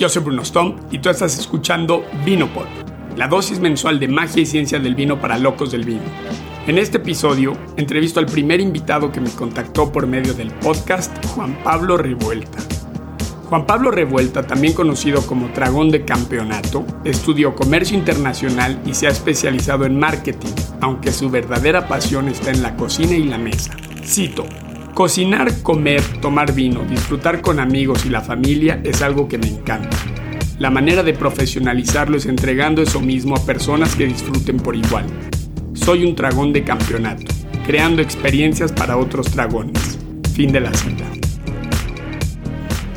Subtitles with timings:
[0.00, 2.64] Yo soy Bruno Stone y tú estás escuchando Vinopod,
[3.18, 6.00] la dosis mensual de magia y ciencia del vino para locos del vino.
[6.66, 11.62] En este episodio, entrevisto al primer invitado que me contactó por medio del podcast, Juan
[11.62, 12.60] Pablo Revuelta.
[13.50, 19.10] Juan Pablo Revuelta, también conocido como Dragón de Campeonato, estudió comercio internacional y se ha
[19.10, 23.76] especializado en marketing, aunque su verdadera pasión está en la cocina y la mesa.
[24.02, 24.46] Cito,
[24.94, 29.96] Cocinar, comer, tomar vino, disfrutar con amigos y la familia es algo que me encanta.
[30.58, 35.06] La manera de profesionalizarlo es entregando eso mismo a personas que disfruten por igual.
[35.72, 37.24] Soy un dragón de campeonato,
[37.66, 39.98] creando experiencias para otros dragones.
[40.34, 41.04] Fin de la cita.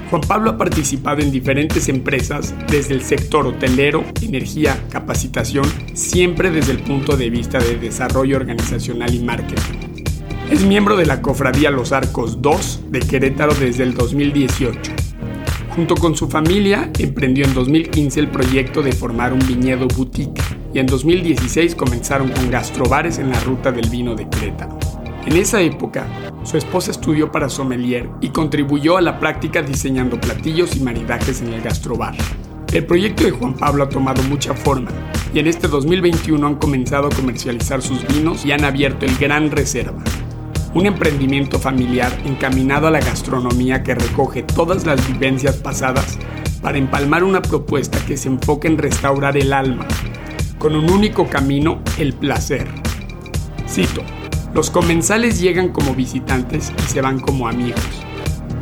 [0.09, 6.73] Juan Pablo ha participado en diferentes empresas desde el sector hotelero, energía, capacitación, siempre desde
[6.73, 9.92] el punto de vista de desarrollo organizacional y marketing.
[10.53, 14.91] Es miembro de la Cofradía Los Arcos 2 de Querétaro desde el 2018.
[15.75, 20.39] Junto con su familia, emprendió en 2015 el proyecto de formar un viñedo boutique
[20.71, 24.77] y en 2016 comenzaron con gastrobares en la ruta del vino de Querétaro.
[25.25, 26.05] En esa época,
[26.43, 31.51] su esposa estudió para sommelier y contribuyó a la práctica diseñando platillos y maridajes en
[31.51, 32.13] el gastrobar.
[32.71, 34.91] El proyecto de Juan Pablo ha tomado mucha forma
[35.33, 39.49] y en este 2021 han comenzado a comercializar sus vinos y han abierto el Gran
[39.49, 40.03] Reserva,
[40.73, 46.17] un emprendimiento familiar encaminado a la gastronomía que recoge todas las vivencias pasadas
[46.61, 49.85] para empalmar una propuesta que se enfoque en restaurar el alma,
[50.57, 52.67] con un único camino, el placer.
[53.67, 54.01] Cito,
[54.53, 57.83] los comensales llegan como visitantes y se van como amigos.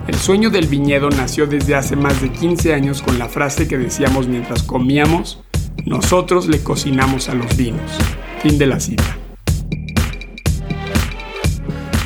[0.08, 3.78] El sueño del viñedo nació desde hace más de 15 años con la frase que
[3.78, 5.44] decíamos mientras comíamos,
[5.86, 7.92] nosotros le cocinamos a los vinos.
[8.42, 9.20] Fin de la cita.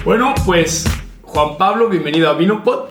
[0.06, 0.86] Bueno, pues
[1.23, 2.89] Juan Pablo, bienvenido a Vinopod.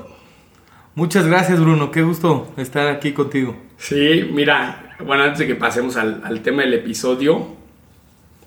[0.97, 3.55] Muchas gracias Bruno, qué gusto estar aquí contigo.
[3.77, 7.55] Sí, mira, bueno, antes de que pasemos al, tema del episodio,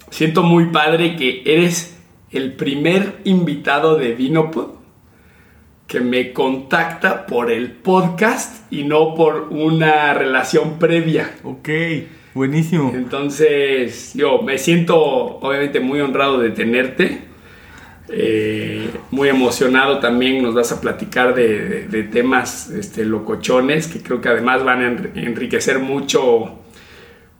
[0.09, 1.97] siento muy padre que eres
[2.30, 4.72] el primer invitado de Vinopod
[5.88, 11.38] que me contacta por el podcast y no por una relación previa.
[11.46, 11.70] Ok,
[12.34, 12.91] buenísimo.
[12.94, 17.27] Entonces, yo me siento obviamente muy honrado de tenerte.
[18.09, 24.29] Eh, muy emocionado también nos vas a platicar de, temas este, locochones que creo que
[24.29, 26.57] además van a enriquecer mucho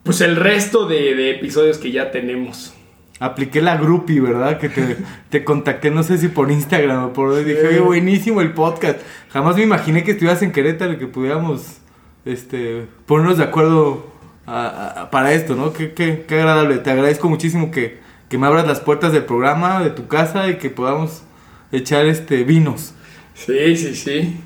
[0.03, 2.73] pues el resto de, episodios que ya tenemos.
[3.19, 4.57] Apliqué la groupie, ¿verdad?
[4.57, 4.69] Que
[5.29, 7.44] te, contacté, no sé si por Instagram o por...
[7.44, 9.00] Dije, buenísimo el podcast.
[9.31, 11.79] Jamás me imaginé que estuvieras en Querétaro y que pudiéramos
[12.25, 14.07] este, ponernos de acuerdo
[14.45, 15.73] para esto, ¿no?
[15.73, 16.77] Qué, qué, qué agradable.
[16.77, 20.57] Te agradezco muchísimo que, que me abras las puertas del programa, de tu casa y
[20.57, 21.23] que podamos
[21.71, 22.93] echar este vinos.
[23.33, 24.38] Sí, sí, sí.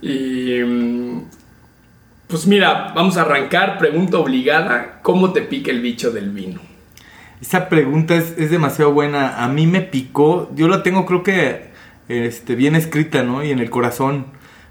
[0.00, 1.22] Y mm,
[2.28, 3.78] pues mira, vamos a arrancar.
[3.78, 6.60] Pregunta obligada: ¿cómo te pica el bicho del vino?
[7.40, 9.44] Esa pregunta es, demasiado buena.
[9.44, 11.68] A mí me picó, yo la tengo creo que
[12.08, 13.44] este, bien escrita, ¿no?
[13.44, 14.26] Y en el corazón.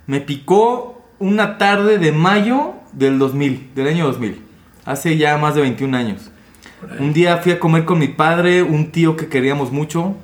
[0.08, 4.42] Me picó una tarde de mayo del 2000, del año 2000.
[4.86, 6.32] Hace ya más de 21 años.
[7.00, 10.16] Un día fui a comer con mi padre, un tío que queríamos mucho,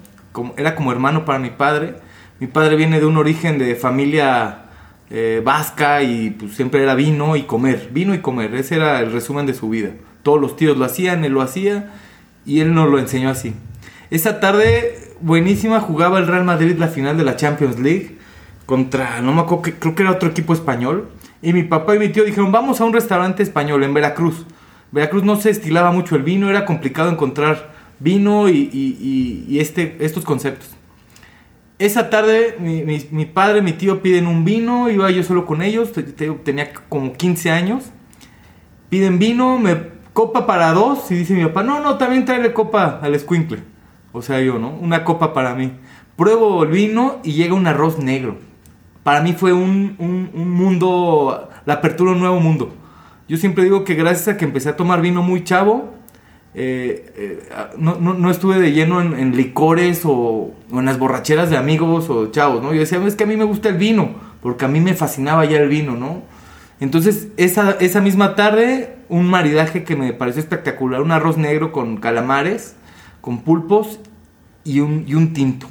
[0.57, 1.95] era como hermano para mi padre.
[2.39, 4.65] Mi padre viene de un origen de familia
[5.09, 9.11] eh, vasca y pues, siempre era vino y comer, vino y comer, ese era el
[9.11, 9.89] resumen de su vida.
[10.23, 11.91] Todos los tíos lo hacían, él lo hacía
[12.45, 13.55] y él nos lo enseñó así.
[14.11, 18.17] Esa tarde buenísima jugaba el Real Madrid la final de la Champions League
[18.65, 21.09] contra, no me acuerdo, creo que era otro equipo español.
[21.41, 24.45] Y mi papá y mi tío dijeron, vamos a un restaurante español en Veracruz.
[24.91, 30.69] Veracruz no se estilaba mucho el vino, era complicado encontrar vino y, este, estos conceptos.
[31.77, 35.91] Esa tarde mi, padre, mi tío piden un vino, iba yo solo con ellos,
[36.43, 37.91] tenía como 15 años.
[38.89, 39.77] Piden vino, me
[40.13, 43.59] copa para dos y dice mi papá, no, no, también trae copa al escuincle.
[44.11, 44.71] O sea, yo, ¿no?
[44.71, 45.71] Una copa para mí.
[46.17, 48.37] Pruebo el vino y llega un arroz negro.
[49.03, 52.73] Para mí fue un, un mundo, la apertura a un nuevo mundo.
[53.29, 55.93] Yo siempre digo que gracias a que empecé a tomar vino muy chavo,
[56.55, 62.31] eh, eh, no, estuve de lleno en, licores o, en las borracheras de amigos o
[62.31, 62.73] chavos, ¿no?
[62.73, 65.45] Yo decía, es que a mí me gusta el vino, porque a mí me fascinaba
[65.45, 66.23] ya el vino, ¿no?
[66.79, 71.97] Entonces, esa, esa misma tarde, un maridaje que me pareció espectacular, un arroz negro con
[71.97, 72.75] calamares,
[73.21, 73.99] con pulpos
[74.63, 75.67] y un, y un tinto.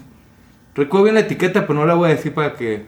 [0.77, 2.87] Recuerdo bien la etiqueta, pero no la voy a decir para que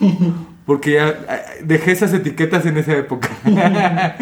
[0.66, 3.30] porque ya dejé esas etiquetas en esa época.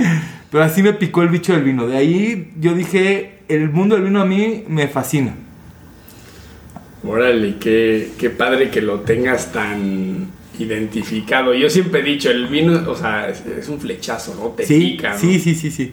[0.50, 1.86] Pero así me picó el bicho del vino.
[1.88, 5.34] De ahí yo dije, el mundo del vino a mí me fascina.
[7.06, 11.52] Órale, qué, qué padre que lo tengas tan, identificado.
[11.54, 14.48] Yo siempre he dicho, el vino, o sea, es, es un flechazo, ¿no?
[14.50, 15.18] Te Sí, pica, ¿no?
[15.18, 15.92] sí, sí, sí, sí.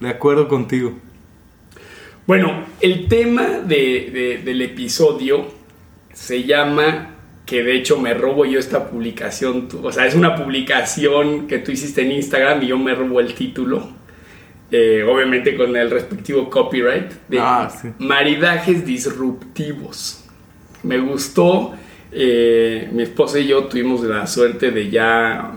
[0.00, 0.98] De acuerdo contigo.
[2.26, 5.46] Bueno, el tema de- de- del episodio
[6.12, 7.14] se llama,
[7.50, 11.72] que de hecho me robo yo esta publicación, o sea, es una publicación que tú
[11.72, 13.88] hiciste en Instagram y yo me robo el título,
[14.70, 17.88] eh, obviamente con el respectivo copyright, de Ah, sí.
[17.98, 20.24] maridajes disruptivos.
[20.84, 21.72] Me gustó,
[22.12, 25.50] eh, mi esposa y yo tuvimos la suerte de ya,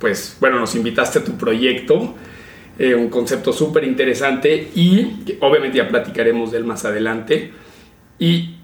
[0.00, 2.12] pues, bueno, nos invitaste a tu proyecto,
[2.76, 7.52] eh, un concepto súper interesante y obviamente ya platicaremos de él más adelante.
[8.18, 8.56] Y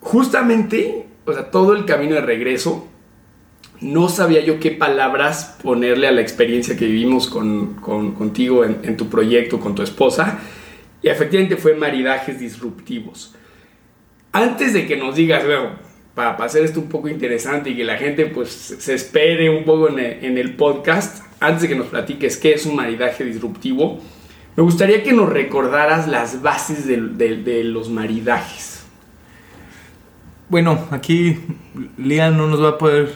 [0.00, 2.88] justamente, o sea, todo el camino de regreso,
[3.80, 8.78] no sabía yo qué palabras ponerle a la experiencia que vivimos con, con- contigo en,
[8.82, 10.38] en tu proyecto, con tu esposa.
[11.02, 13.34] Y efectivamente fue maridajes disruptivos.
[14.32, 15.70] Antes de que nos digas, bueno,
[16.14, 19.88] para, hacer esto un poco interesante y que la gente pues se espere un poco
[19.88, 24.00] en el, en el podcast, antes de que nos platiques qué es un maridaje disruptivo,
[24.56, 28.73] me gustaría que nos recordaras las bases del- de, de los maridajes.
[30.48, 31.38] Bueno, aquí
[31.96, 33.14] Lian no nos va a poder,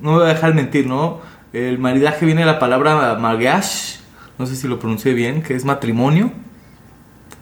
[0.00, 1.20] no me va a dejar mentir, ¿no?
[1.52, 3.98] El maridaje viene de la palabra mariage,
[4.38, 6.30] no sé si lo pronuncié bien, que es matrimonio.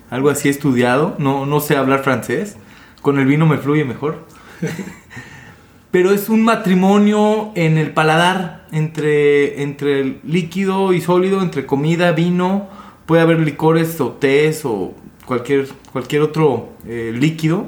[0.08, 2.56] Algo así estudiado, no, no sé hablar francés.
[3.02, 4.24] Con el vino me fluye mejor.
[5.90, 12.12] Pero es un matrimonio en el paladar, entre, entre el líquido y sólido, entre comida,
[12.12, 12.68] vino.
[13.04, 14.94] Puede haber licores o tés o
[15.26, 17.66] cualquier, cualquier otro eh, líquido.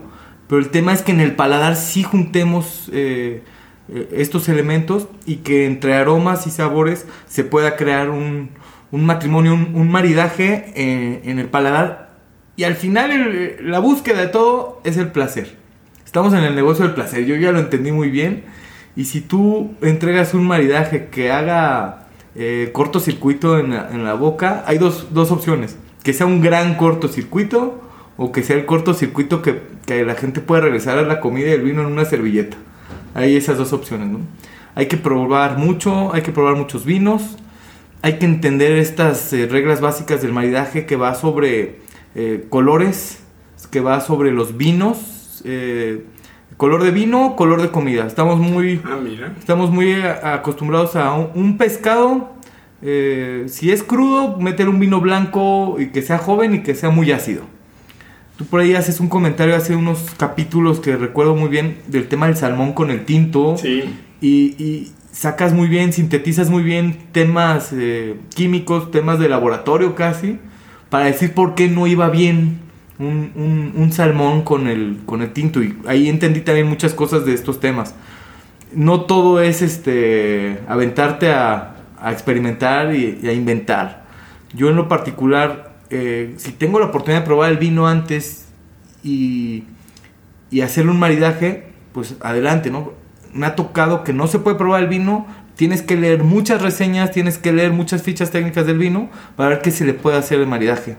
[0.48, 3.42] Pero el tema es que en el paladar sí juntemos eh,
[3.88, 8.50] eh, estos elementos y que entre aromas y sabores se pueda crear un,
[8.90, 12.08] un matrimonio, un, un maridaje eh, en el paladar.
[12.56, 15.56] Y al final la búsqueda de todo es el placer.
[16.04, 18.44] Estamos en el negocio del placer, yo ya lo entendí muy bien.
[18.96, 24.64] Y si tú entregas un maridaje que haga eh, cortocircuito en la, en la boca,
[24.66, 25.76] hay dos, dos opciones.
[26.02, 27.87] Que sea un gran cortocircuito
[28.18, 31.52] o que sea el cortocircuito que, que la gente pueda regresar a la comida y
[31.52, 32.56] el vino en una servilleta.
[33.14, 34.18] Hay esas dos opciones, ¿no?
[34.74, 37.36] Hay que probar mucho, hay que probar muchos vinos,
[38.02, 41.78] hay que entender estas eh, reglas básicas del maridaje que va sobre
[42.14, 43.20] eh, colores,
[43.70, 46.04] que va sobre los vinos, eh,
[46.56, 48.06] color de vino, color de comida.
[48.06, 49.32] Estamos muy, Ah, mira.
[49.38, 52.34] estamos muy acostumbrados a un, un pescado.
[52.80, 57.10] si es crudo, meter un vino blanco y que sea joven y que sea muy
[57.12, 57.42] ácido.
[58.38, 62.26] Tú por ahí haces un comentario hace unos capítulos que recuerdo muy bien del tema
[62.28, 63.82] del salmón con el tinto Sí.
[64.20, 64.28] y,
[64.62, 70.38] y sacas muy bien, sintetizas muy bien temas eh, químicos, temas de laboratorio casi,
[70.88, 72.60] para decir por qué no iba bien
[73.00, 75.60] un, un- un salmón con el, con el tinto.
[75.60, 77.94] Y ahí entendí también muchas cosas de estos temas.
[78.72, 84.04] No todo es este aventarte a, a experimentar y, y a inventar.
[84.54, 88.46] Yo en lo particular, eh, si tengo la oportunidad de probar el vino antes
[89.02, 89.64] y,
[90.50, 92.92] y hacerle un maridaje, pues adelante, ¿no?
[93.32, 95.26] Me ha tocado que no se puede probar el vino,
[95.56, 99.60] tienes que leer muchas reseñas, tienes que leer muchas fichas técnicas del vino para ver
[99.60, 100.96] qué se le puede hacer el maridaje.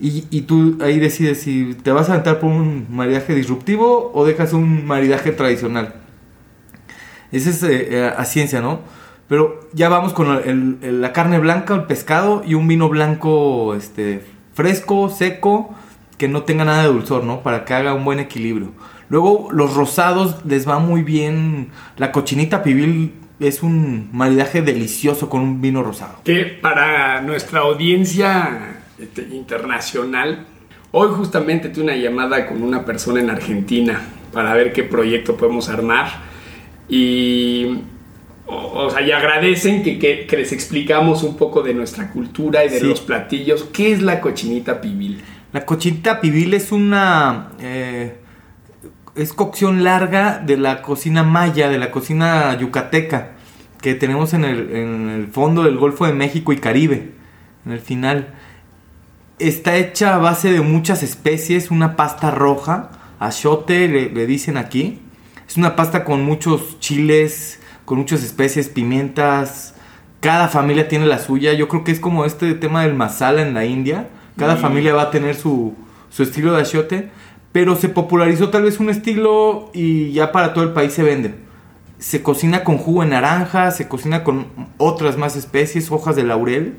[0.00, 4.24] Y, y tú ahí decides si te vas a aventar por un maridaje disruptivo o
[4.24, 5.94] dejas un maridaje tradicional.
[7.30, 8.80] Esa es eh, eh, a ciencia, ¿no?
[9.28, 13.74] Pero ya vamos con el- el- la carne blanca, el pescado y un vino blanco
[13.74, 15.74] este, fresco, seco,
[16.18, 17.40] que no tenga nada de dulzor, ¿no?
[17.42, 18.68] Para que haga un buen equilibrio.
[19.08, 21.68] Luego los rosados les va muy bien.
[21.96, 26.20] La cochinita pibil es un maridaje delicioso con un vino rosado.
[26.24, 30.46] que para nuestra audiencia este, internacional,
[30.92, 34.00] hoy justamente tuve una llamada con una persona en Argentina
[34.32, 36.06] para ver qué proyecto podemos armar
[36.88, 37.78] y
[38.46, 38.54] o,
[38.86, 42.68] o sea, y agradecen que, que- que les explicamos un poco de nuestra cultura y
[42.68, 42.86] de Sí.
[42.86, 43.64] los platillos.
[43.72, 45.22] ¿Qué es la cochinita pibil?
[45.52, 47.50] La cochinita pibil es una...
[47.60, 48.16] eh,
[49.16, 53.34] es cocción larga de la cocina maya, de la cocina yucateca,
[53.80, 57.12] que tenemos en el, en el fondo del Golfo de México y Caribe,
[57.64, 58.34] en el final.
[59.38, 65.00] Está hecha a base de muchas especies, una pasta roja, achote le, le dicen aquí.
[65.46, 69.74] Es una pasta con muchos chiles, con muchas especies, pimientas.
[70.20, 71.52] Cada familia tiene la suya.
[71.52, 74.08] Yo creo que es como este tema del masala en la India.
[74.36, 74.58] Cada Mm.
[74.58, 75.74] familia va a tener su,
[76.10, 77.10] su estilo de achiote.
[77.52, 81.34] Pero se popularizó tal vez un estilo y ya para todo el país se vende.
[81.98, 84.46] Se cocina con jugo de naranja, se cocina con
[84.78, 86.74] otras más especies, hojas de laurel.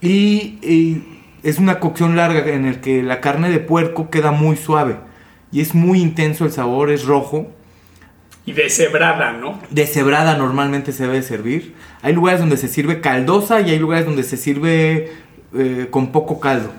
[0.00, 1.02] Y, y
[1.42, 4.96] es una cocción larga en el que la carne de puerco queda muy suave.
[5.50, 7.48] Y es muy intenso el sabor, es rojo.
[8.48, 9.60] Y deshebrada, ¿no?
[9.68, 11.74] Deshebrada normalmente se debe servir.
[12.00, 15.12] Hay lugares donde se sirve caldosa y hay lugares donde se sirve
[15.54, 16.70] eh, con poco caldo.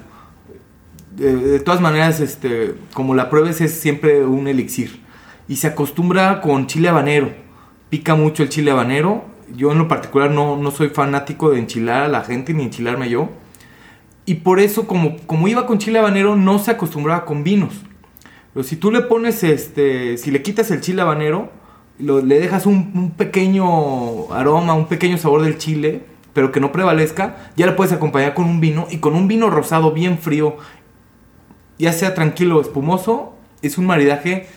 [1.11, 4.99] De, todas maneras, este, como la pruebes es siempre un elixir.
[5.47, 7.33] Y se acostumbra con chile habanero.
[7.91, 9.25] Pica mucho el chile habanero.
[9.55, 13.11] Yo en lo particular no, no soy fanático de enchilar a la gente ni enchilarme
[13.11, 13.29] yo.
[14.25, 17.75] Y por eso, como, como iba con chile habanero, no se acostumbraba con vinos.
[18.55, 21.58] Pero si tú le pones, este, si le quitas el chile habanero,
[21.99, 27.65] le dejas un, pequeño aroma, un pequeño sabor del chile, pero que no prevalezca, ya
[27.65, 30.57] le puedes acompañar con un vino y con un vino rosado bien frío,
[31.77, 34.47] ya sea tranquilo o espumoso, es un maridaje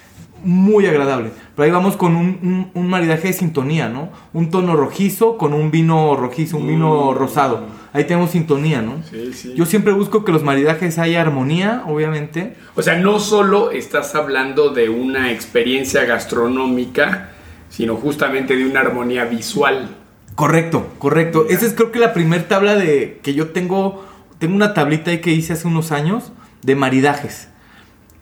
[0.45, 1.31] muy agradable.
[1.55, 4.11] Pero ahí vamos con un, maridaje de sintonía, ¿no?
[4.33, 7.15] Un tono rojizo con un vino rojizo, un vino mm.
[7.15, 7.65] rosado.
[7.93, 9.03] Ahí tenemos sintonía, ¿no?
[9.11, 9.55] Sí, sí.
[9.55, 12.57] Yo siempre busco que los maridajes haya armonía, obviamente.
[12.75, 17.31] O sea, no solo estás hablando de una experiencia gastronómica,
[17.69, 19.97] sino justamente de una armonía visual.
[20.35, 21.47] Correcto, correcto.
[21.51, 24.07] Esa es creo que la primera tabla de que yo tengo,
[24.39, 26.33] tengo una tablita ahí que hice hace unos años
[26.63, 27.49] de maridajes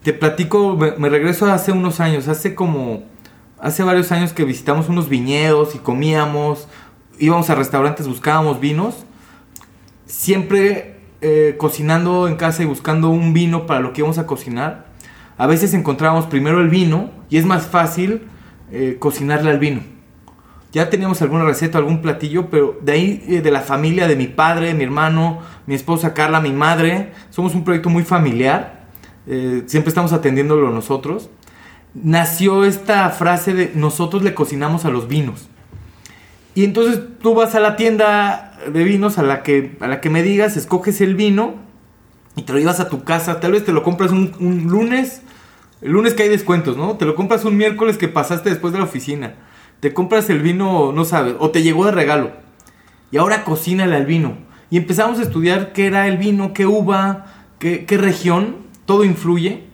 [0.02, 3.02] te platico, me, regreso hace unos años, hace como,
[3.58, 6.68] hace varios años que visitamos unos viñedos y comíamos,
[7.18, 9.04] íbamos a restaurantes, buscábamos vinos,
[10.10, 14.86] siempre eh, cocinando en casa y buscando un vino para lo que íbamos a cocinar.
[15.38, 18.28] A veces encontrábamos primero el vino y es más fácil
[18.70, 19.82] eh, cocinarle al vino.
[20.72, 24.26] Ya teníamos alguna receta, algún platillo, pero de ahí, eh, de la familia, de mi
[24.26, 28.80] padre, mi hermano, mi esposa Carla, mi madre, somos un proyecto muy familiar
[29.26, 31.30] eh, siempre estamos atendiéndolo nosotros,
[31.94, 35.49] nació esta frase de nosotros le cocinamos a los vinos.
[36.54, 40.10] Y entonces tú vas a la tienda de vinos a la que, a la que
[40.10, 41.54] me digas, escoges el vino
[42.36, 43.40] y te lo llevas a tu casa.
[43.40, 45.22] Tal vez te lo compras un, lunes,
[45.80, 46.96] el lunes que hay descuentos, ¿no?
[46.96, 49.34] Te lo compras un miércoles que pasaste después de la oficina.
[49.80, 52.32] Te compras el vino, no sabes, o te llegó de regalo.
[53.10, 54.36] Y ahora cocínale al vino.
[54.70, 57.26] Y empezamos a estudiar qué era el vino, qué uva,
[57.58, 59.64] qué, qué región todo influye.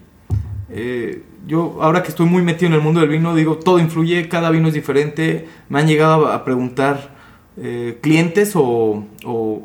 [0.71, 4.29] Eh, yo ahora que estoy muy metido en el mundo del vino, digo, todo influye,
[4.29, 5.49] cada vino es diferente.
[5.69, 7.15] Me han llegado a preguntar
[7.57, 9.05] eh, clientes o,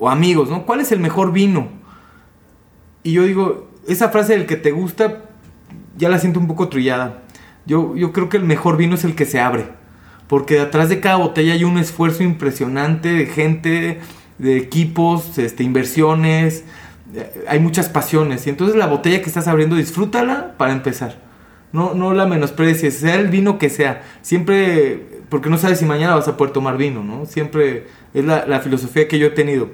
[0.07, 0.65] amigos, ¿no?
[0.65, 1.69] ¿Cuál es el mejor vino?
[3.03, 5.23] Y yo digo, esa frase del que te gusta,
[5.97, 7.23] ya la siento un poco trillada.
[7.65, 9.65] Yo, yo creo que el mejor vino es el que se abre.
[10.27, 13.99] Porque detrás de cada botella hay un esfuerzo impresionante de gente,
[14.37, 16.63] de equipos, este, inversiones,
[17.47, 18.45] hay muchas pasiones.
[18.45, 21.30] Y entonces la botella que estás abriendo, disfrútala para empezar.
[21.73, 24.03] No, no la menosprecies, sea el vino que sea.
[24.21, 27.25] Siempre, porque no sabes si mañana vas a poder tomar vino, ¿no?
[27.25, 29.69] Siempre es la, filosofía que yo he tenido.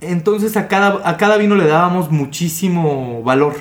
[0.00, 3.54] Entonces a cada, a cada vino le dábamos muchísimo valor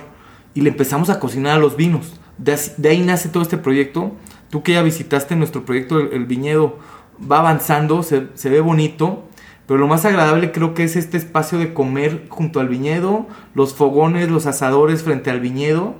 [0.54, 2.20] y le empezamos a cocinar a los vinos.
[2.38, 4.14] De, ahí nace todo este proyecto.
[4.50, 6.80] Tú que ya visitaste nuestro proyecto, el, viñedo
[7.20, 9.28] va avanzando, se, se ve bonito
[9.68, 13.76] pero lo más agradable creo que es este espacio de comer junto al viñedo, los
[13.76, 15.96] fogones, los asadores frente al viñedo.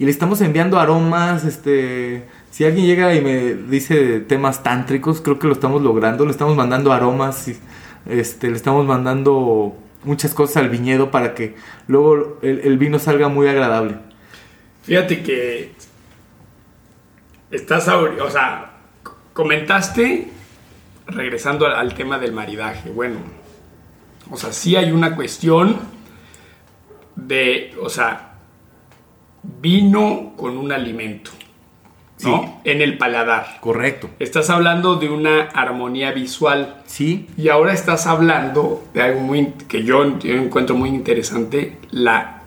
[0.00, 2.26] Y le estamos enviando aromas, este...
[2.50, 6.24] Si alguien llega y me dice temas tántricos, creo que lo estamos logrando.
[6.24, 7.50] Le estamos mandando aromas,
[8.06, 11.54] este, le estamos mandando muchas cosas al viñedo para que
[11.86, 13.98] luego el, vino salga muy agradable.
[14.84, 15.74] Fíjate que
[17.50, 18.78] estás, o sea,
[19.34, 20.30] comentaste
[21.08, 23.18] regresando al, tema del maridaje, bueno,
[24.30, 25.78] o sea, sí hay una cuestión
[27.16, 28.29] de, o sea,
[29.42, 31.30] vino con un alimento.
[32.22, 32.60] ¿no?
[32.64, 33.58] En el paladar.
[33.60, 34.10] Correcto.
[34.18, 36.82] Estás hablando de una armonía visual.
[36.84, 37.26] Sí.
[37.38, 42.42] Y ahora estás hablando de algo muy que yo, yo, encuentro muy interesante, la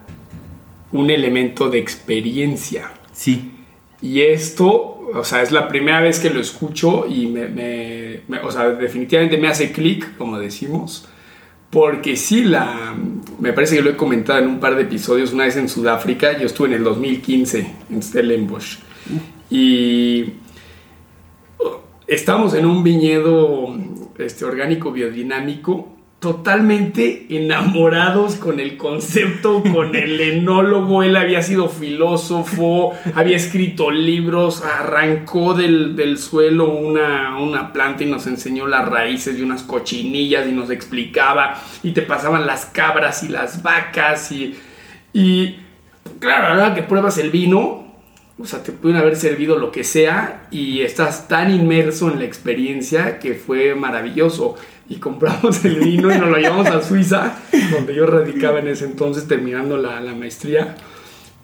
[0.92, 2.92] un elemento de experiencia.
[3.14, 3.52] Sí.
[4.00, 8.70] Y esto o sea, es la primera vez que lo escucho y me, o sea,
[8.70, 11.08] definitivamente me hace clic, como decimos,
[11.70, 12.96] porque sí, la,
[13.44, 16.38] me parece que lo he comentado en un par de episodios, una vez en Sudáfrica,
[16.38, 18.78] yo estuve en el 2015 en Stellenbosch.
[19.50, 20.36] Y
[22.08, 23.76] estamos en un viñedo
[24.18, 25.93] este, orgánico biodinámico
[26.24, 34.64] totalmente enamorados con el concepto, con el enólogo, él había sido filósofo, había escrito libros,
[34.64, 40.54] arrancó del, suelo una, una, planta y nos enseñó las raíces de unas cochinillas y
[40.54, 44.56] nos explicaba y te pasaban las cabras y las vacas y,
[45.12, 45.58] y
[46.20, 47.84] claro, la que pruebas el vino,
[48.40, 52.26] o sea, te pueden haber servido lo que sea y estás tan inmerso en la
[52.26, 54.56] experiencia que fue maravilloso
[54.90, 57.38] y compramos el vino y nos lo llevamos a Suiza,
[57.72, 60.76] donde yo radicaba en ese entonces terminando la, la maestría.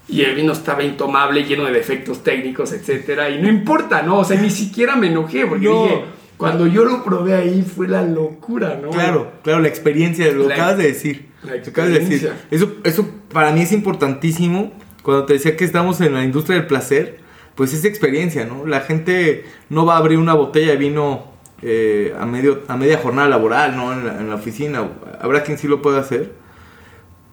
[0.07, 4.19] y el vino estaba intomable, lleno de defectos técnicos, etcétera, y no importa, ¿no?
[4.19, 6.01] O sea, ni siquiera me enojé, porque dije,
[6.35, 8.89] cuando yo lo probé ahí fue la locura, ¿no?
[8.89, 11.29] Claro, claro, la experiencia, lo acabas de decir.
[11.43, 12.13] La acabas de decir.
[12.13, 12.47] experiencia.
[12.49, 14.71] Eso, eso para mí es importantísimo.
[15.03, 17.19] Cuando te decía que estamos en la industria del placer,
[17.55, 18.65] pues es experiencia, ¿no?
[18.65, 21.25] La gente no va a abrir una botella de vino
[21.61, 23.91] eh, a, medio, a media jornada laboral, ¿no?
[23.91, 24.87] En la, oficina.
[25.19, 26.33] Habrá quien sí lo pueda hacer.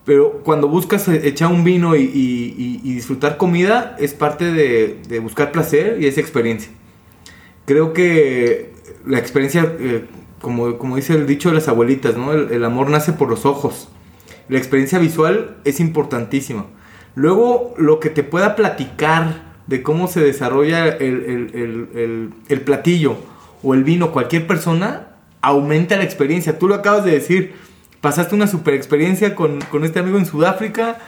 [0.05, 5.99] Pero cuando buscas eh, echar un vino y, disfrutar comida, es parte de, buscar placer
[6.01, 6.73] y es experiencia.
[7.67, 8.73] Creo que
[9.05, 10.05] la experiencia, eh,
[10.41, 12.33] como, como dice el dicho de las abuelitas, ¿no?
[12.33, 13.89] El, amor nace por los ojos.
[14.49, 16.67] La experiencia visual es importantísima.
[17.15, 23.17] Luego, lo que te pueda platicar de cómo se desarrolla el- el- el platillo
[23.69, 25.09] o el vino, cualquier persona,
[25.41, 26.57] aumenta la experiencia.
[26.57, 27.55] Tú lo acabas de decir,
[28.01, 30.99] pasaste una super experiencia con, con este amigo en Sudáfrica,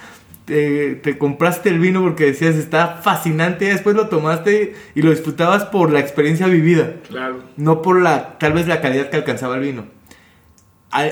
[0.44, 5.66] te, te compraste el vino porque decías está fascinante, después lo tomaste y lo disfrutabas
[5.66, 7.36] por la experiencia vivida, Claro.
[7.56, 9.84] no por la tal vez la calidad que alcanzaba el vino.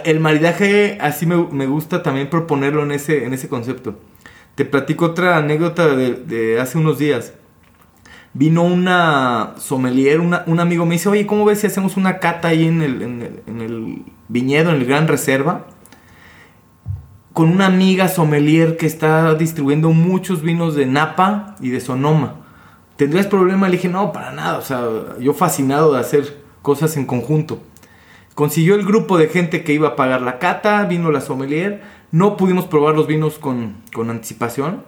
[0.04, 4.00] El maridaje así me, me gusta también proponerlo en ese, en ese concepto.
[4.56, 7.34] Te platico otra anécdota de, de hace unos días.
[8.38, 12.66] Vino una sommelier, un amigo me dice, oye, ¿cómo ves si hacemos una cata ahí
[12.66, 15.68] en el, viñedo, en el Gran Reserva?
[17.32, 22.34] Con una amiga sommelier que está distribuyendo muchos vinos de Napa y de Sonoma.
[22.96, 23.68] ¿Tendrías problema?
[23.68, 24.58] Le dije, no, para nada.
[24.58, 24.82] O sea,
[25.18, 27.62] yo fascinado de hacer cosas en conjunto.
[28.34, 32.36] Consiguió el grupo de gente que iba a pagar la cata, vino la sommelier, no
[32.36, 34.82] pudimos probar los vinos con anticipación,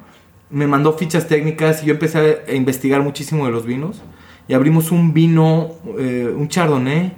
[0.51, 4.03] me mandó fichas técnicas y yo empecé a investigar muchísimo de los vinos
[4.49, 7.13] y abrimos un vino, eh, un chardonnay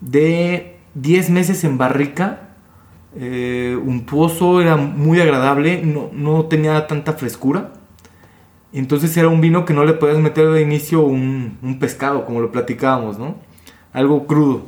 [0.00, 2.54] de 10 meses en barrica,
[3.14, 7.74] eh, untuoso, era muy agradable, no, no tenía tanta frescura.
[8.72, 12.40] Entonces era un vino que no le podías meter de inicio un, un pescado, como
[12.40, 13.36] lo platicábamos, ¿no?
[13.92, 14.62] Algo crudo.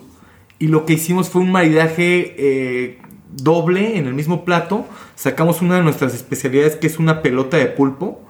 [0.58, 2.98] Y lo que hicimos fue un maridaje eh,
[3.32, 4.86] doble en el mismo plato.
[5.14, 8.20] Sacamos una de nuestras especialidades que es una pelota de pulpo.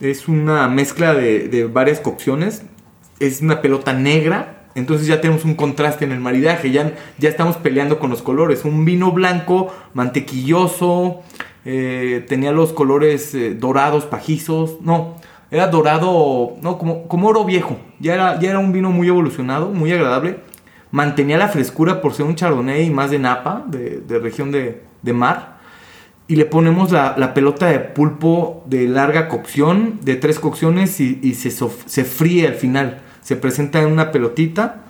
[0.00, 2.62] Es una mezcla de, varias cocciones.
[3.20, 4.64] Es una pelota negra.
[4.74, 6.70] Entonces ya tenemos un contraste en el maridaje.
[6.70, 8.64] Ya, ya estamos peleando con los colores.
[8.64, 11.22] Un vino blanco, mantequilloso.
[11.64, 14.80] eh, tenía los colores eh, dorados, pajizos.
[14.82, 15.16] No,
[15.50, 17.78] era dorado, no, como, como oro viejo.
[18.00, 20.40] Ya era, ya era un vino muy evolucionado, muy agradable.
[20.96, 24.80] Mantenía la frescura por ser un chardonnay y más de napa, de, de región de,
[25.02, 25.58] de mar.
[26.26, 31.20] Y le ponemos la, la pelota de pulpo de larga cocción, de tres cocciones, y,
[31.22, 33.02] y se, se fríe al final.
[33.20, 34.84] Se presenta en una pelotita.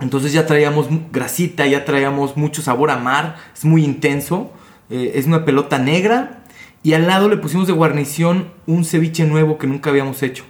[0.00, 4.50] Entonces ya traíamos grasita, ya traíamos mucho sabor a mar, es muy intenso.
[4.88, 6.42] eh, es una pelota negra.
[6.82, 10.44] Y al lado le pusimos de guarnición un ceviche nuevo que nunca habíamos hecho.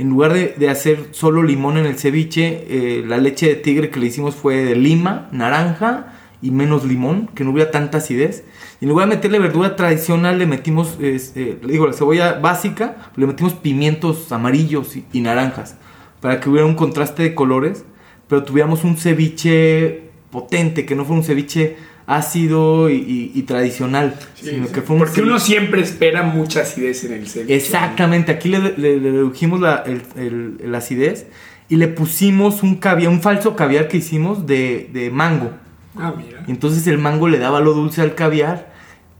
[0.00, 3.90] En lugar de, de hacer solo limón en el ceviche, eh, la leche de tigre
[3.90, 8.42] que le hicimos fue de lima, naranja y menos limón, que no hubiera tanta acidez.
[8.80, 13.10] Y en lugar de meterle verdura tradicional, le metimos, eh, le digo, la cebolla básica,
[13.14, 15.76] le metimos pimientos amarillos y, y naranjas,
[16.22, 17.84] para que hubiera un contraste de colores,
[18.26, 21.76] pero tuviéramos un ceviche potente, que no fue un ceviche
[22.16, 27.04] ácido y, y- y tradicional, sino que fue un Porque uno siempre espera mucha acidez
[27.04, 27.54] en el ceviche.
[27.54, 31.26] Exactamente, aquí le, le- le redujimos la, el- el- la acidez
[31.68, 35.52] y le pusimos un caviar, un falso caviar que hicimos de, de mango.
[35.96, 36.42] Ah, mira.
[36.46, 38.72] Y entonces el mango le daba lo dulce al caviar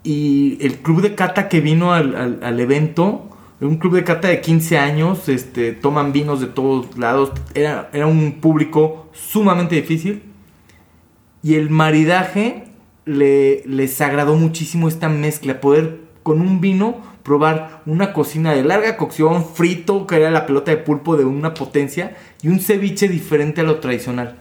[0.03, 3.29] y el club de cata que vino al, al- al evento,
[3.61, 8.07] un club de cata de 15 años, este, toman vinos de todos lados, era, era
[8.07, 10.23] un público sumamente difícil
[11.43, 12.65] y el maridaje
[13.05, 18.97] le, les agradó muchísimo esta mezcla, poder con un vino probar una cocina de larga
[18.97, 23.61] cocción, frito, que era la pelota de pulpo de una potencia, y un ceviche diferente
[23.61, 24.37] a lo tradicional.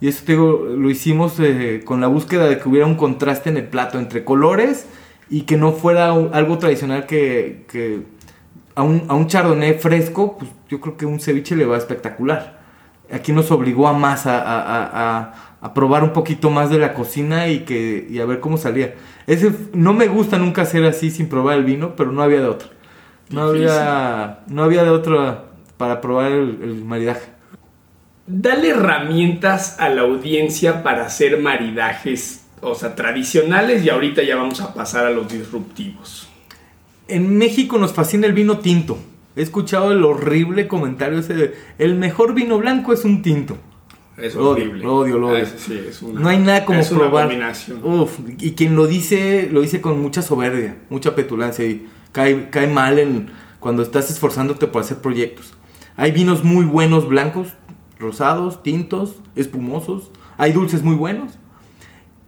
[0.00, 3.64] Y eso lo hicimos eh, con la búsqueda de que hubiera un contraste en el
[3.64, 4.86] plato entre colores
[5.28, 7.66] y que no fuera algo tradicional que,
[8.74, 12.60] a, un, a un chardonnay fresco, pues yo creo que un ceviche le va espectacular.
[13.12, 17.60] Aquí nos obligó a más, a- a- probar un poquito más de la cocina y,
[17.60, 18.94] que, y a ver cómo salía.
[19.26, 22.46] Ese, no me gusta nunca hacer así sin probar el vino, pero no había de
[22.48, 22.68] otro.
[23.30, 23.70] No Difícil.
[23.70, 25.44] había, no había de otro
[25.76, 27.30] para probar el, el maridaje.
[28.26, 34.60] Dale herramientas a la audiencia para hacer maridajes, o sea, tradicionales y ahorita ya vamos
[34.60, 36.28] a pasar a los disruptivos.
[37.08, 38.98] En México nos fascina el vino tinto.
[39.34, 43.56] He escuchado el horrible comentario ese de, el mejor vino blanco es un tinto.
[44.22, 44.84] Es Lo odio, horrible.
[44.84, 45.44] lo odio, lo odio.
[45.46, 47.24] Ah, sí, es una- No hay nada como es una probar.
[47.24, 47.80] abominación.
[47.84, 52.66] Uf, y quien lo dice, lo dice con mucha soberbia, mucha petulancia y cae, cae
[52.66, 53.30] mal en,
[53.60, 55.54] cuando estás esforzándote por hacer proyectos.
[55.96, 57.48] Hay vinos muy buenos blancos,
[57.98, 60.10] rosados, tintos, espumosos.
[60.38, 61.32] Hay dulces muy buenos.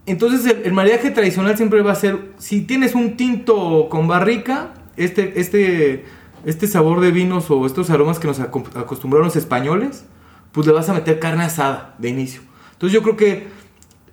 [0.05, 4.73] Entonces el, el maridaje tradicional siempre va a ser, si tienes un tinto con barrica,
[4.97, 6.05] este, este,
[6.45, 10.05] este sabor de vinos o estos aromas que nos acostumbraron los españoles,
[10.53, 12.41] pues le vas a meter carne asada de inicio.
[12.71, 13.47] Entonces yo creo que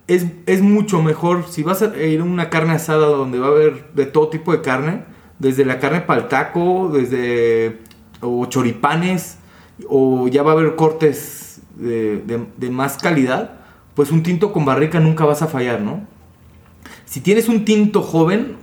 [0.07, 3.51] es, es mucho mejor si vas a ir a una carne asada donde va a
[3.51, 5.05] haber de todo tipo de carne,
[5.39, 7.79] desde la carne para el taco, desde
[8.21, 9.37] o choripanes,
[9.87, 13.59] o ya va a haber cortes de, de- de más calidad,
[13.95, 16.01] pues un tinto con barrica nunca vas a fallar, ¿no?
[17.05, 18.55] Si tienes un tinto joven,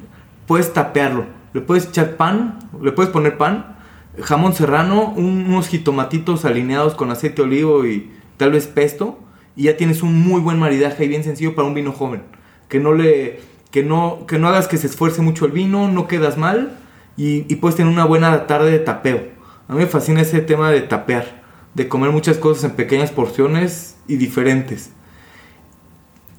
[0.47, 1.27] puedes tapearlo.
[1.53, 3.78] Le puedes echar pan, le puedes poner pan,
[4.23, 9.19] jamón serrano, un- unos jitomatitos alineados con aceite de olivo y tal vez pesto.
[9.57, 12.23] Y ya tienes un muy buen maridaje y bien sencillo para un vino joven.
[12.69, 13.41] Que no le.
[13.71, 16.79] Que no, que no hagas que se esfuerce mucho el vino, no quedas mal
[17.19, 19.23] y, y puedes tener una buena tarde de tapeo.
[19.69, 21.43] A mí me fascina ese tema de tapear,
[21.75, 24.93] de comer muchas cosas en pequeñas porciones y diferentes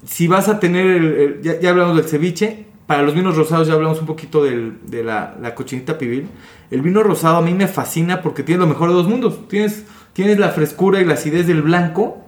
[0.04, 3.74] si vas a tener, el- ya, ya hablamos del ceviche, para los vinos rosados ya
[3.74, 6.26] hablamos un poquito del- de la, la cochinita pibil.
[6.70, 9.48] El vino rosado a mí me fascina porque tiene lo mejor de dos mundos.
[9.48, 12.18] Tienes, tienes la frescura y la acidez del blanco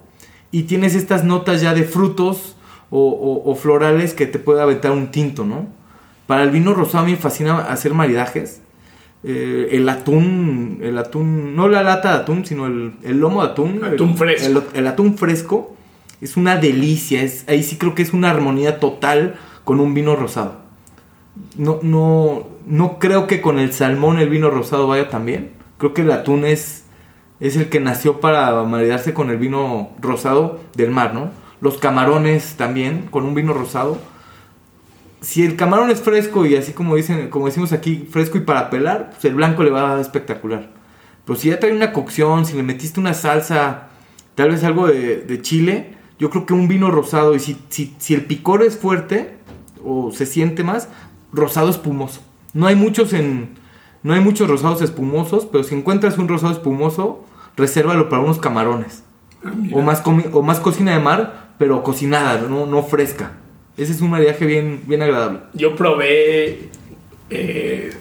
[0.50, 2.56] y tienes estas notas ya de frutos
[2.90, 5.66] o, o- o florales que te puede aventar un tinto, ¿no?
[6.26, 8.60] Para el vino rosado a mí me fascina hacer maridajes.
[9.24, 13.50] Eh, el atún, el atún, no la lata de atún, sino el, el lomo de
[13.52, 13.80] atún.
[13.84, 14.46] Atún el- fresco.
[14.48, 15.76] el- el atún fresco
[16.20, 17.22] es una delicia.
[17.22, 20.56] Es, ahí sí creo que es una armonía total con un vino rosado.
[21.56, 25.52] No, no, no creo que con el salmón el vino rosado vaya tan bien.
[25.78, 26.84] Creo que el atún es,
[27.40, 31.30] es el que nació para maridarse con el vino rosado del mar, ¿no?
[31.60, 33.98] Los camarones también, con un vino rosado.
[35.20, 38.70] Si el camarón es fresco y así como dicen, como decimos aquí, fresco y para
[38.70, 40.70] pelar, pues el blanco le va a dar espectacular.
[41.24, 43.88] Pero si ya trae una cocción, si le metiste una salsa,
[44.34, 47.94] tal vez algo de, de chile, yo creo que un vino rosado, y si, si,
[47.98, 49.36] si el picor es fuerte
[49.84, 50.88] o se siente más,
[51.32, 52.20] rosado espumoso.
[52.54, 53.50] No hay muchos en.
[54.02, 57.24] No hay muchos rosados espumosos, pero si encuentras un rosado espumoso,
[57.56, 59.04] resérvalo para unos camarones.
[59.44, 59.52] Ah.
[59.72, 63.32] O más, comi- o más cocina de mar, pero cocinada, no, no fresca.
[63.76, 65.40] Ese es un maridaje bien, bien agradable.
[65.54, 66.68] Yo probé.
[67.30, 67.92] eh,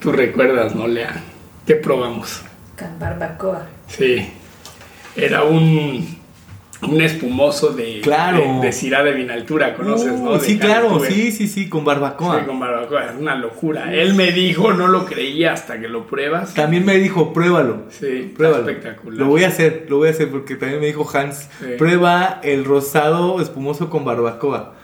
[0.00, 1.22] Tú recuerdas, ¿no, Lea?
[1.66, 2.42] ¿Qué probamos?
[2.78, 3.66] Con barbacoa.
[3.86, 4.28] Sí.
[5.16, 6.17] Era un.
[6.80, 8.00] Un espumoso de.
[8.02, 8.60] Claro.
[8.60, 10.32] De, de Syrah de Vinaltura, ¿conoces, Uh, no?
[10.34, 12.40] De sí, claro, sí, sí, sí, con barbacoa.
[12.40, 13.06] Sí, con barbacoa.
[13.06, 13.92] Es una locura.
[13.92, 16.54] Él me dijo, no lo creía hasta que lo pruebas.
[16.54, 17.82] También me dijo, pruébalo.
[17.90, 18.68] Sí, Pruébalo.
[18.68, 19.18] espectacular.
[19.18, 21.66] Lo voy a hacer, lo voy a hacer porque también me dijo Hans, Sí.
[21.78, 24.74] prueba el rosado espumoso con barbacoa.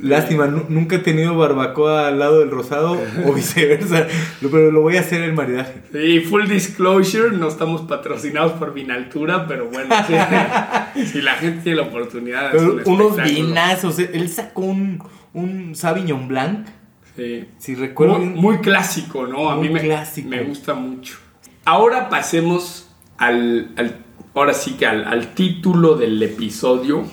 [0.00, 4.06] Lástima, nu- nunca he tenido barbacoa al lado del rosado o viceversa,
[4.40, 5.82] pero lo voy a hacer el maridaje.
[5.92, 9.94] Sí, full disclosure, no estamos patrocinados por Vinaltura, pero bueno,
[11.12, 15.02] si la gente tiene la oportunidad, un unos vinazos, eh, él sacó un,
[15.34, 16.66] un Sauvignon Blanc,
[17.14, 17.44] Sí.
[17.58, 19.50] si recuerdo Muy, clásico, ¿no?
[19.50, 20.30] A Muy mí me, clásico.
[20.30, 21.18] me gusta mucho.
[21.66, 23.98] Ahora pasemos al, al-
[24.34, 27.04] ahora sí que al, al título del episodio.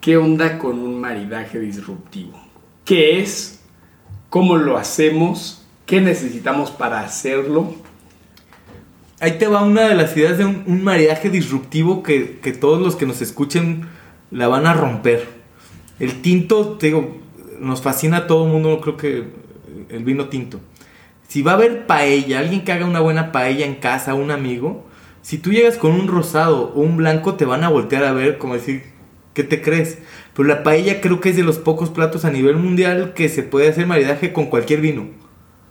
[0.00, 2.32] ¿Qué onda con un maridaje disruptivo?
[2.86, 3.60] ¿Qué es?
[4.30, 5.66] ¿Cómo lo hacemos?
[5.84, 7.74] ¿Qué necesitamos para hacerlo?
[9.20, 12.96] Ahí te va una de las ideas de un, maridaje disruptivo que, que todos los
[12.96, 13.88] que nos escuchen
[14.30, 15.28] la van a romper.
[15.98, 17.18] El tinto, te digo,
[17.58, 19.24] nos fascina a todo el mundo, creo que
[19.90, 20.60] el vino tinto.
[21.28, 24.86] Si va a haber paella, alguien que haga una buena paella en casa, un amigo,
[25.20, 28.38] si tú llegas con un rosado o un blanco, te van a voltear a ver
[28.38, 28.98] como decir,
[29.34, 29.98] ¿qué te crees?
[30.34, 33.42] Pero la paella creo que es de los pocos platos a nivel mundial que se
[33.42, 35.08] puede hacer maridaje con cualquier vino.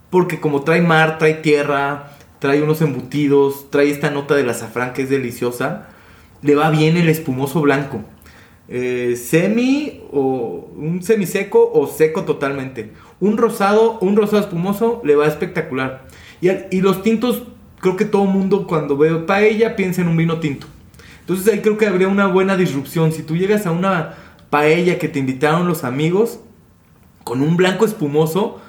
[0.09, 5.03] Porque como trae mar, trae tierra, trae unos embutidos, trae esta nota del azafrán que
[5.03, 5.89] es deliciosa,
[6.41, 8.01] le va bien el espumoso blanco.
[8.71, 12.91] Eh, semi o un semiseco o seco totalmente.
[13.19, 16.07] Un rosado, un rosado espumoso le va espectacular.
[16.39, 17.43] Y, y los tintos,
[17.79, 20.67] creo que todo mundo cuando ve paella piensa en un vino tinto.
[21.29, 23.11] Entonces ahí creo que habría una buena disrupción.
[23.11, 24.15] Si tú llegas a una
[24.49, 26.39] paella que te invitaron los amigos,
[27.23, 28.59] con un blanco espumoso,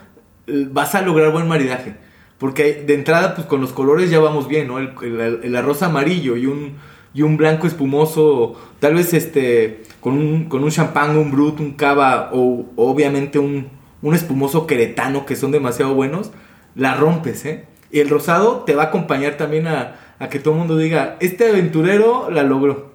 [0.46, 1.94] eh, vas a lograr buen maridaje.
[2.37, 4.79] Porque de entrada, pues con los colores ya vamos bien, ¿no?
[4.79, 6.75] El, arroz amarillo y un,
[7.14, 11.73] y un blanco espumoso, tal vez este, con un, con un champán, un brut, un
[11.73, 13.68] cava o obviamente un,
[14.03, 16.31] un espumoso queretano que son demasiado buenos,
[16.75, 17.64] la rompes, ¿eh?
[17.90, 21.17] Y el rosado te va a acompañar también a, a que todo el mundo diga,
[21.19, 22.93] este aventurero la logró.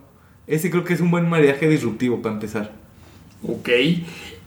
[0.48, 2.72] Ese creo que es un buen maridaje disruptivo para empezar.
[3.48, 3.70] Ok.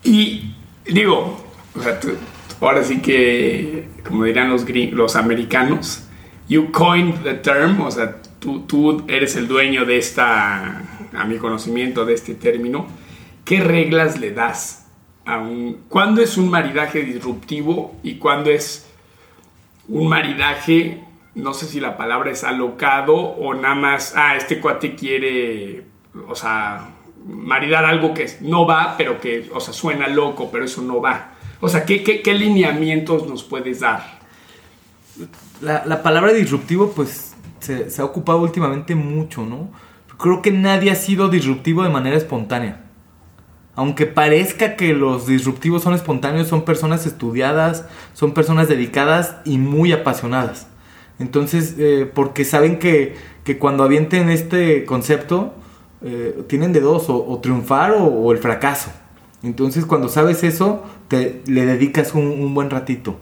[0.04, 0.54] Y
[0.86, 1.44] digo,
[2.60, 6.04] ahora sí que, como dirán los, los americanos,
[6.48, 11.36] you coined the term, o sea, tú, tú eres el dueño de esta, a mi
[11.38, 12.86] conocimiento de este término.
[13.44, 14.86] ¿Qué reglas le das
[15.24, 15.80] a un...
[15.88, 18.86] ¿Cuándo es un maridaje disruptivo y cuándo es
[19.88, 21.02] un maridaje,
[21.38, 25.84] no sé si la palabra es alocado o nada más, ah, este cuate quiere,
[26.28, 26.88] o sea,
[27.24, 31.34] maridar algo que no va, pero que, o sea, suena loco, pero eso no va.
[31.60, 34.18] O sea, ¿qué, qué, lineamientos nos puedes dar?
[35.60, 39.70] La, palabra disruptivo, pues, se, se, ha ocupado últimamente mucho, ¿no?
[40.18, 42.84] Creo que nadie ha sido disruptivo de manera espontánea.
[43.76, 49.92] Aunque parezca que los disruptivos son espontáneos, son personas estudiadas, son personas dedicadas y muy
[49.92, 50.66] apasionadas.
[51.18, 55.54] Entonces, eh, porque saben que, que cuando avienten este concepto,
[56.00, 58.90] eh, tienen de dos, o, triunfar o, el fracaso.
[59.42, 63.16] Entonces cuando sabes eso, te, le dedicas un, buen ratito.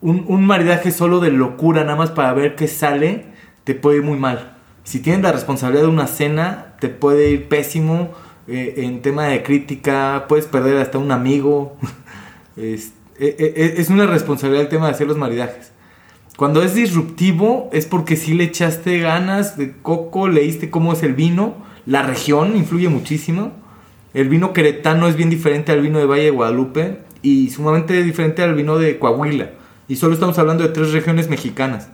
[0.00, 3.26] Un, maridaje solo de locura, nada más para ver qué sale,
[3.64, 4.56] te puede ir muy mal.
[4.84, 8.10] Si tienes la responsabilidad de una cena, te puede ir pésimo.
[8.48, 11.76] Eh, en tema de crítica, puedes perder hasta un amigo.
[12.56, 15.72] es, e, e, e, es, una responsabilidad el tema de hacer los maridajes.
[16.40, 21.12] Cuando es disruptivo es porque si le echaste ganas de coco, leíste cómo es el
[21.12, 23.52] vino la región influye muchísimo.
[24.14, 28.42] El vino queretano es bien diferente al vino de Valle de Guadalupe y sumamente diferente
[28.42, 29.50] al vino de Coahuila.
[29.86, 31.90] Y solo estamos hablando de tres regiones mexicanas.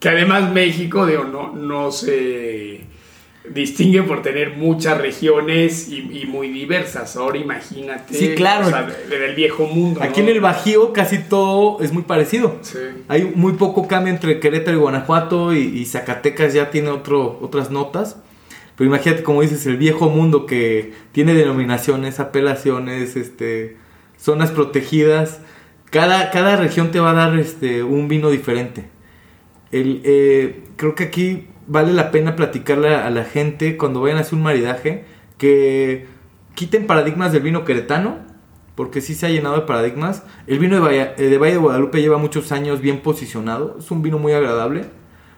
[0.00, 2.80] Que además México no, no se
[3.48, 7.16] distingue por tener muchas regiones y, muy diversas.
[7.16, 8.14] Ahora imagínate.
[8.14, 8.70] Sí, claro.
[9.08, 10.02] del viejo mundo.
[10.02, 12.58] Aquí en el Bajío casi todo es muy parecido.
[13.08, 18.16] Hay muy poco cambio entre Querétaro y Guanajuato y, Zacatecas ya tiene otro, otras notas.
[18.76, 23.76] Pero imagínate, como dices, el viejo mundo que tiene denominaciones, apelaciones, este,
[24.18, 25.40] zonas protegidas.
[25.90, 28.88] Cada, cada región te va a dar este, un vino diferente.
[29.70, 34.22] El, eh, creo que aquí vale la pena platicarle a la gente cuando vayan a
[34.22, 35.04] hacer un maridaje
[35.38, 36.06] que
[36.54, 38.18] quiten paradigmas del vino queretano,
[38.74, 40.24] porque sí se ha llenado de paradigmas.
[40.46, 44.02] El vino de Valle, eh, de Valle Guadalupe lleva muchos años bien posicionado, es un
[44.02, 44.84] vino muy agradable.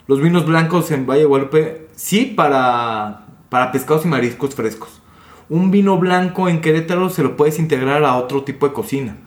[0.07, 4.99] Los vinos blancos en Valle de Guadalupe, sí, para para pescados y mariscos frescos.
[5.47, 9.17] Un vino blanco en Querétaro se lo puedes integrar a otro tipo de cocina.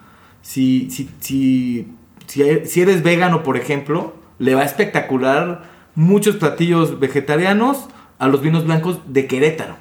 [0.42, 1.94] Si, si, si,
[2.26, 9.00] si, eres vegano, por ejemplo, le va espectacular muchos platillos vegetarianos a los vinos blancos
[9.06, 9.76] de Querétaro.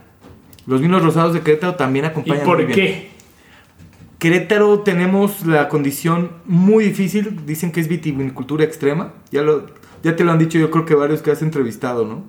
[0.66, 2.42] Los vinos rosados de Querétaro también acompañan.
[2.42, 3.12] ¿Y por qué?
[4.18, 9.68] Querétaro tenemos la condición muy difícil, dicen que es vitivinicultura extrema, ya, lo,
[10.02, 12.24] ya te lo han dicho yo creo que varios que has entrevistado, ¿no?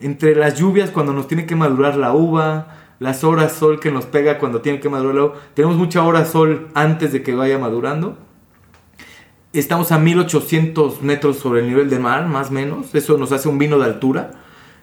[0.00, 4.06] entre las lluvias cuando nos tiene que madurar la uva, las horas sol que nos
[4.06, 5.34] pega cuando tiene que madurar la uva.
[5.54, 8.18] Tenemos mucha hora sol antes de que vaya madurando.
[9.58, 12.94] Estamos a 1800 metros sobre el nivel del mar, más o menos.
[12.94, 14.32] Eso nos hace un vino de altura.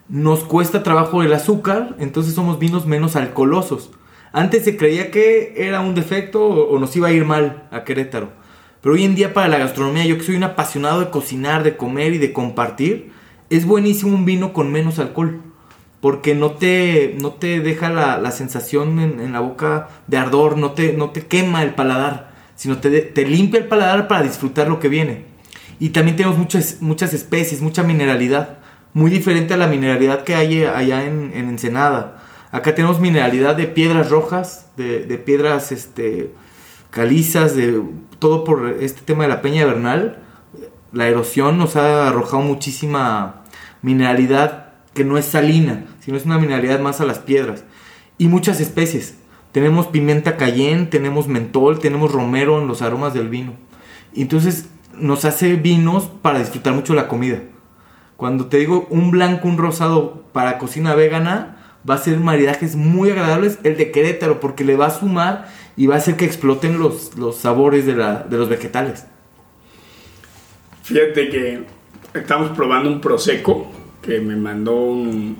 [0.09, 3.91] Nos cuesta trabajo el azúcar, entonces somos vinos menos alcoholosos.
[4.31, 8.31] Antes se creía que era un defecto o nos iba a ir mal a Querétaro.
[8.81, 11.77] Pero hoy en día para la gastronomía, yo que soy un apasionado de cocinar, de
[11.77, 13.11] comer y de compartir,
[13.51, 15.39] es buenísimo un vino con menos alcohol.
[16.01, 20.93] Porque no te, no te deja la, sensación en, la boca de ardor, no te,
[20.93, 24.89] no te quema el paladar, sino te, te limpia el paladar para disfrutar lo que
[24.89, 25.25] viene.
[25.79, 28.57] Y también tenemos muchas, muchas especies, mucha mineralidad,
[28.93, 32.23] muy diferente a la mineralidad que hay allá en, Ensenada.
[32.51, 36.31] Acá tenemos mineralidad de piedras rojas, de, de, piedras este,
[36.91, 37.81] calizas, de
[38.19, 40.19] todo por este tema de la peña vernal.
[40.91, 43.41] La erosión nos ha arrojado muchísima
[43.81, 47.63] mineralidad que no es salina, sino es una mineralidad más a las piedras.
[48.19, 49.15] Y muchas especies.
[49.53, 53.53] Tenemos pimienta cayenne, tenemos mentol, tenemos romero en los aromas del vino.
[54.13, 57.39] entonces nos hace vinos para disfrutar mucho la comida.
[58.17, 61.57] Cuando te digo un blanco, un rosado para cocina vegana,
[61.89, 65.87] va a ser maridajes muy agradables el de Querétaro, porque le va a sumar y
[65.87, 69.05] va a hacer que exploten los, los sabores de, la, de los vegetales.
[70.83, 71.63] Fíjate que
[72.13, 75.37] estamos probando un Prosecco que me mandó un,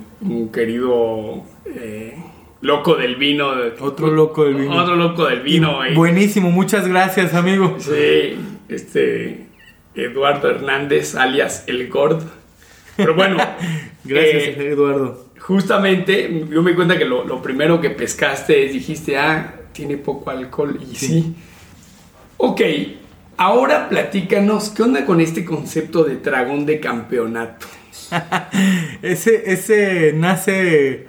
[0.54, 2.18] querido eh,
[2.64, 3.52] loco del vino.
[3.80, 4.76] Otro loco del vino.
[4.76, 5.80] Otro loco del vino.
[5.94, 7.76] buenísimo, muchas gracias, amigo.
[7.80, 8.36] Sí,
[8.70, 9.46] este
[9.94, 12.24] Eduardo Hernández, alias El Gord.
[12.98, 13.38] Pero bueno.
[14.04, 15.28] gracias, eh, Eduardo.
[15.40, 20.32] Justamente, yo me di cuenta que lo, primero que pescaste es, dijiste, ah, tiene poco
[20.32, 20.80] alcohol.
[20.82, 21.08] Y sí.
[21.08, 21.36] sí.
[22.38, 22.62] Ok,
[23.36, 27.66] Ahora platícanos, ¿qué onda con este concepto de dragón de campeonato?
[29.02, 31.08] ese, ese nace.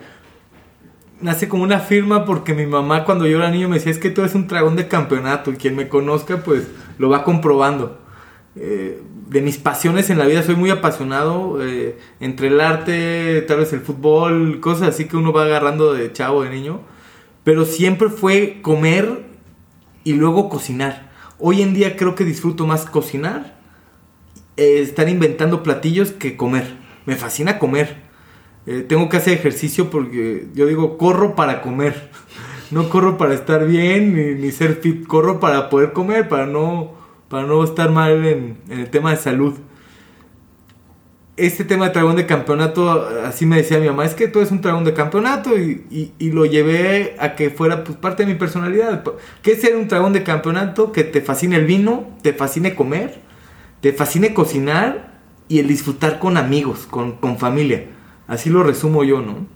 [1.25, 4.11] Nace como una firma porque mi mamá cuando yo era niño me decía es que
[4.11, 7.99] tú eres un dragón de campeonato y quien me conozca pues lo va comprobando.
[8.57, 13.61] Eh, de mis pasiones en la vida soy muy apasionado eh, entre el arte, tal
[13.61, 16.83] vez el fútbol, cosas así que uno va agarrando de chavo, de niño.
[17.43, 19.25] Pero siempre fue comer
[20.05, 21.11] y luego cocinar.
[21.39, 23.57] Hoy en día creo que disfruto más cocinar,
[24.59, 26.77] eh, estar inventando platillos que comer.
[27.07, 28.04] Me fascina comer.
[28.64, 32.11] Tengo que hacer ejercicio porque yo digo, corro para comer.
[32.70, 36.94] No corro para estar bien ni, ni ser fit, corro para poder comer, para no
[37.35, 39.55] para no estar mal en, el tema de salud.
[41.37, 44.53] Este tema de dragón de campeonato, así me decía mi mamá, es que tú eres
[44.53, 49.03] un dragón de campeonato y, lo llevé a que fuera pues, parte de mi personalidad.
[49.42, 50.92] ¿Qué es ser un dragón de campeonato?
[50.92, 53.20] Que te fascine el vino, te fascine comer,
[53.81, 57.87] te fascine cocinar y el disfrutar con amigos, con, con familia.
[58.27, 59.47] Así lo resumo yo, ¿no?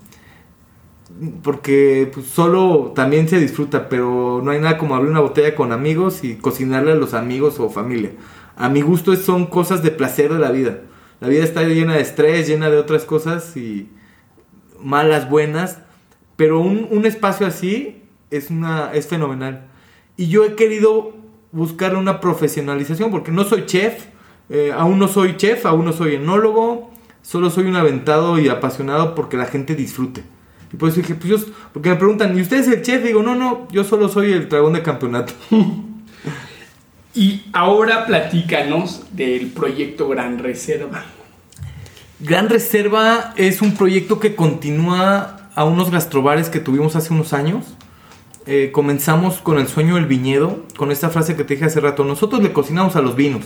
[1.42, 5.72] porque pues, solo también se disfruta, pero no hay nada como abrir una botella con
[5.72, 8.12] amigos y cocinarle a los amigos o familia.
[8.57, 10.81] A mi gusto son cosas de placer de la vida.
[11.20, 13.88] La vida está llena de estrés, llena de otras cosas y
[14.81, 15.81] malas, buenas,
[16.37, 19.66] pero un, espacio así es, una, es fenomenal.
[20.16, 21.14] Y yo he querido
[21.50, 24.07] buscar una profesionalización porque no soy chef,
[24.48, 26.88] eh, aún no soy chef, aún no soy enólogo,
[27.22, 30.24] solo soy un aventado y apasionado porque la gente disfrute.
[30.72, 33.02] Y por eso dije, pues yo, porque me preguntan, ¿y usted es el chef?
[33.02, 35.33] digo, no, no, yo solo soy el dragón de campeonato.
[37.14, 41.04] y ahora platícanos del proyecto Gran Reserva.
[42.20, 47.64] Gran Reserva es un proyecto que continúa a unos gastrobares que tuvimos hace unos años.
[48.46, 52.04] Eh, comenzamos con el sueño del viñedo, con esta frase que te dije hace rato.
[52.04, 53.44] Nosotros le cocinamos a los vinos.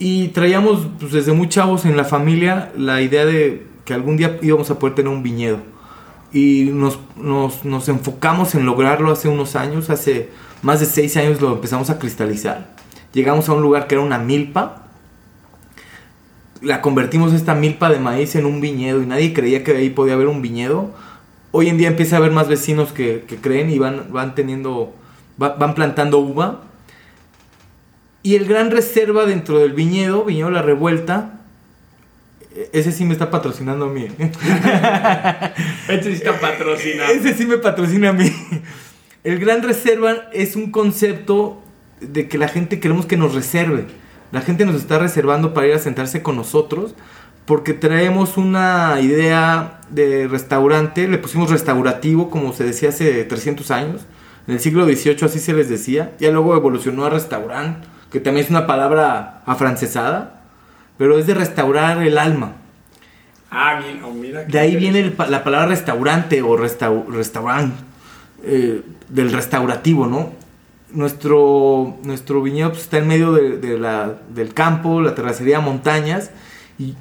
[0.00, 4.38] Y traíamos pues, desde muy chavos en la familia la idea de que algún día
[4.40, 5.58] íbamos a poder tener un viñedo
[6.32, 10.30] y nos, nos, nos, enfocamos en lograrlo hace unos años, hace
[10.62, 12.74] más de seis años lo empezamos a cristalizar.
[13.12, 14.86] Llegamos a un lugar que era una milpa,
[16.62, 20.14] la convertimos esta milpa de maíz en un viñedo y nadie creía que ahí podía
[20.14, 20.92] haber un viñedo.
[21.50, 24.94] Hoy en día empieza a haber más vecinos que, que creen y van, van teniendo,
[25.36, 26.69] van plantando uva.
[28.22, 31.40] Y el gran reserva dentro del viñedo, viñedo La Revuelta,
[32.72, 34.06] ese sí me está patrocinando a mí.
[35.88, 37.12] Ese sí está patrocinando.
[37.12, 38.30] Ese sí me patrocina a mí.
[39.22, 41.62] El Gran Reserva es un concepto
[42.00, 43.86] de que la gente queremos que nos reserve.
[44.32, 46.94] La gente nos está reservando para ir a sentarse con nosotros
[47.50, 54.02] porque traemos una idea de restaurante, le pusimos restaurativo como se decía hace 300 años.
[54.46, 56.12] En el siglo XVIII así se les decía.
[56.20, 60.40] Ya luego evolucionó a restaurante, que también es una palabra afrancesada
[61.00, 62.56] pero es de restaurar el alma.
[63.50, 64.44] Ah, bien, oh, mira.
[64.44, 67.74] De ahí viene la palabra restaurante o restaurante,
[68.44, 70.32] eh, del restaurativo, ¿no?
[70.92, 76.32] Nuestro, nuestro viñedo pues, está en medio de, la, del campo, la terracería, montañas,
[76.78, 76.94] y,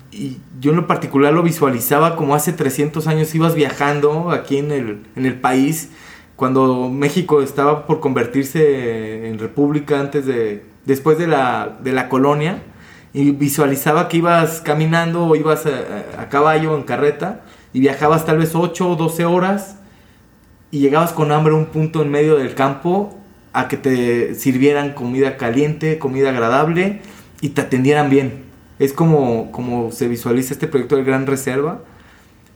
[0.62, 5.02] yo en lo particular lo visualizaba como hace 300 años ibas viajando aquí en el,
[5.18, 5.90] en el país,
[6.38, 12.64] cuando México estaba por convertirse en república antes de, después de la, de la colonia,
[13.14, 17.42] y visualizaba que ibas caminando o ibas a, caballo en carreta
[17.74, 19.78] y viajabas tal vez 8 o 12 horas
[20.72, 23.18] y llegabas con hambre a un punto en medio del campo
[23.54, 27.02] a que te sirvieran comida caliente, comida agradable
[27.42, 28.44] y te atendieran bien.
[28.78, 31.82] Es como, como se visualiza este proyecto de Gran Reserva.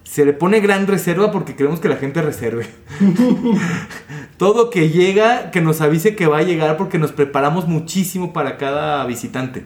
[0.03, 2.67] Se le pone Gran Reserva porque queremos que la gente reserve.
[4.37, 8.57] Todo que llega, que nos avise que va a llegar porque nos preparamos muchísimo para
[8.57, 9.65] cada visitante.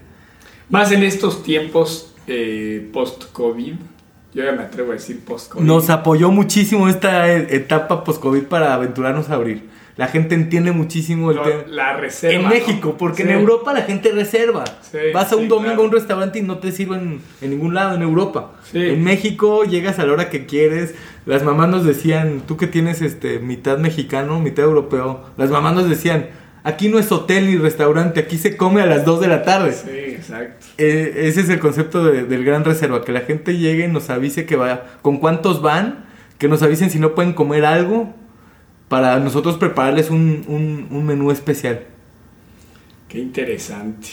[0.69, 3.73] Más en estos tiempos eh, post-COVID.
[4.33, 5.65] Yo ya me atrevo a decir post-COVID.
[5.65, 9.76] Nos apoyó muchísimo esta etapa post-COVID para aventurarnos a abrir.
[9.97, 11.63] La gente entiende muchísimo el tema.
[11.67, 12.35] La reserva.
[12.35, 14.63] En México, porque en Europa la gente reserva.
[15.13, 18.03] Vas a un domingo a un restaurante y no te sirven en ningún lado en
[18.03, 18.53] Europa.
[18.73, 20.93] En México llegas a la hora que quieres.
[21.25, 25.89] Las mamás nos decían, tú que tienes este mitad mexicano, mitad europeo, las mamás nos
[25.89, 26.27] decían,
[26.63, 29.73] aquí no es hotel ni restaurante, aquí se come a las 2 de la tarde.
[29.73, 30.67] Sí, exacto.
[30.77, 34.45] Eh, ese es el concepto del Gran Reserva, que la gente llegue y nos avise
[34.45, 36.05] que va, con cuántos van,
[36.37, 38.13] que nos avisen si no pueden comer algo,
[38.87, 41.85] para nosotros prepararles un, un, menú especial.
[43.07, 44.07] Qué interesante.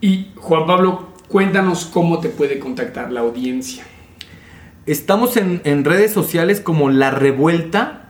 [0.00, 3.84] Y Juan Pablo, cuéntanos cómo te puede contactar la audiencia.
[4.86, 8.06] Estamos en, en redes sociales como La Revuelta,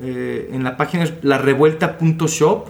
[0.00, 2.68] eh, en la página larevuelta.shop,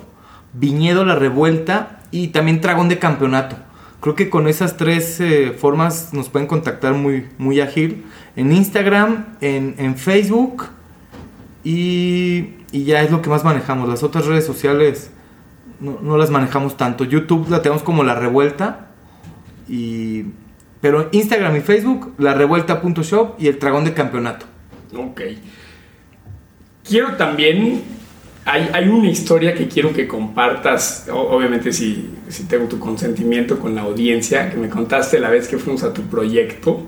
[0.53, 3.57] Viñedo La Revuelta y también Dragón de Campeonato.
[4.05, 8.05] Creo que con esas tres eh, formas nos pueden contactar muy, muy ágil.
[8.37, 10.67] En Instagram, en, Facebook
[11.65, 13.89] Y, y ya es lo que más manejamos.
[13.89, 15.11] Las otras redes sociales
[15.81, 17.05] no, no las manejamos tanto.
[17.05, 18.89] YouTube la tenemos como la revuelta.
[19.69, 20.27] Y,
[20.81, 24.47] pero Instagram y Facebook, la revuelta.shop y el dragón de campeonato.
[24.95, 25.23] Ok.
[26.87, 27.83] Quiero también.
[28.47, 33.75] Hay, hay una historia que quiero que compartas, obviamente si, si tengo tu consentimiento con
[33.75, 36.87] la audiencia, que me contaste la vez que fuimos a tu proyecto,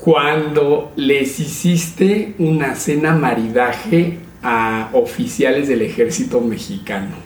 [0.00, 7.16] cuando les hiciste una cena maridaje a oficiales del ejército mexicano.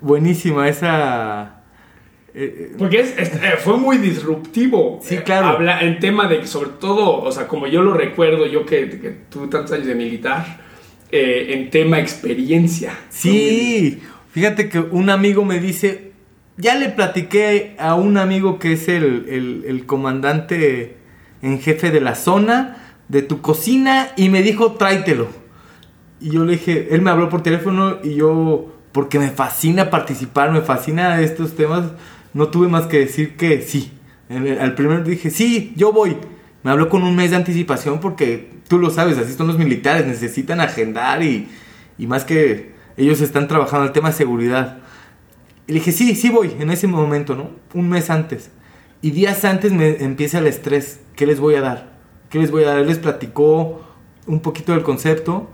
[0.00, 1.62] Buenísima esa...
[2.34, 5.00] eh, eh, Porque es- es- eh, fue muy disruptivo.
[5.02, 5.48] Sí, claro.
[5.48, 9.10] habla en tema de, sobre todo, o sea, como yo lo recuerdo, yo que, que
[9.28, 10.60] tuve tantos años de militar,
[11.10, 12.92] eh, en tema experiencia.
[13.10, 14.00] Sí,
[14.32, 16.12] fíjate que un amigo me dice,
[16.56, 20.96] ya le platiqué a un amigo que es el, el- el comandante
[21.42, 25.28] en jefe de la zona, de tu cocina, y me dijo, tráetelo.
[26.20, 30.50] Y yo le dije, él me habló por teléfono y yo, porque me fascina participar,
[30.50, 31.84] me fascina estos temas,
[32.34, 33.92] no tuve más que decir que sí.
[34.28, 36.16] Al primero dije, sí, yo voy.
[36.62, 40.06] Me habló con un mes de anticipación porque tú lo sabes, así son los militares,
[40.06, 41.48] necesitan agendar y,
[41.96, 44.78] y más que ellos están trabajando el tema de seguridad.
[45.66, 47.50] Y le dije, sí, sí voy, en ese momento, ¿no?
[47.74, 48.50] Un mes antes.
[49.00, 51.00] Y días antes me empieza el estrés.
[51.14, 51.92] ¿Qué les voy a dar?
[52.30, 52.78] ¿Qué les voy a dar?
[52.78, 53.80] Él les platicó
[54.26, 55.48] un poquito del concepto.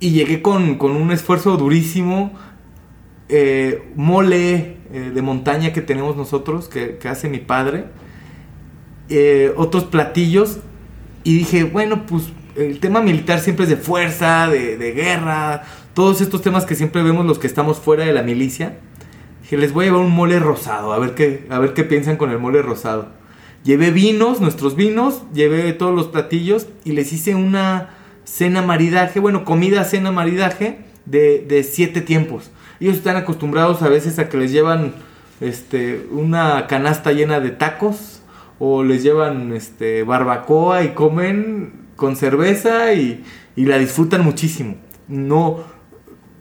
[0.00, 2.32] Y llegué con, con un esfuerzo durísimo.
[3.28, 7.84] eh, mole eh, de montaña que tenemos nosotros, que, hace mi padre.
[9.10, 10.58] eh, otros platillos.
[11.24, 12.24] Y dije, bueno, pues
[12.56, 15.64] el tema militar siempre es de fuerza, de guerra.
[15.94, 18.78] Todos estos temas que siempre vemos los que estamos fuera de la milicia.
[19.48, 22.18] Dije, les voy a llevar un mole rosado, a ver qué, a ver qué piensan
[22.18, 23.08] con el mole rosado.
[23.64, 27.94] Llevé vinos, nuestros vinos, llevé todos los platillos y les hice una
[28.24, 32.50] cena maridaje, bueno, comida, cena maridaje de, de siete tiempos.
[32.78, 34.92] Ellos están acostumbrados a veces a que les llevan
[35.40, 38.20] este, una canasta llena de tacos
[38.58, 43.24] o les llevan este, barbacoa y comen con cerveza y,
[43.56, 44.76] y la disfrutan muchísimo.
[45.08, 45.64] No,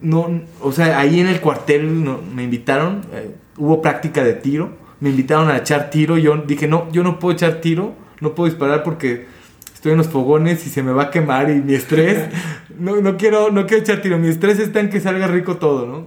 [0.01, 4.69] no, o sea, ahí en el cuartel no- me invitaron, eh, hubo práctica de tiro,
[4.99, 8.49] me invitaron a echar tiro, yo dije, no, yo no puedo echar tiro, no puedo
[8.49, 9.25] disparar porque
[9.73, 12.29] estoy en los fogones y se me va a quemar y mi estrés,
[12.79, 15.85] no, no quiero, no quiero echar tiro, mi estrés está en que salga rico todo,
[15.85, 16.05] ¿no?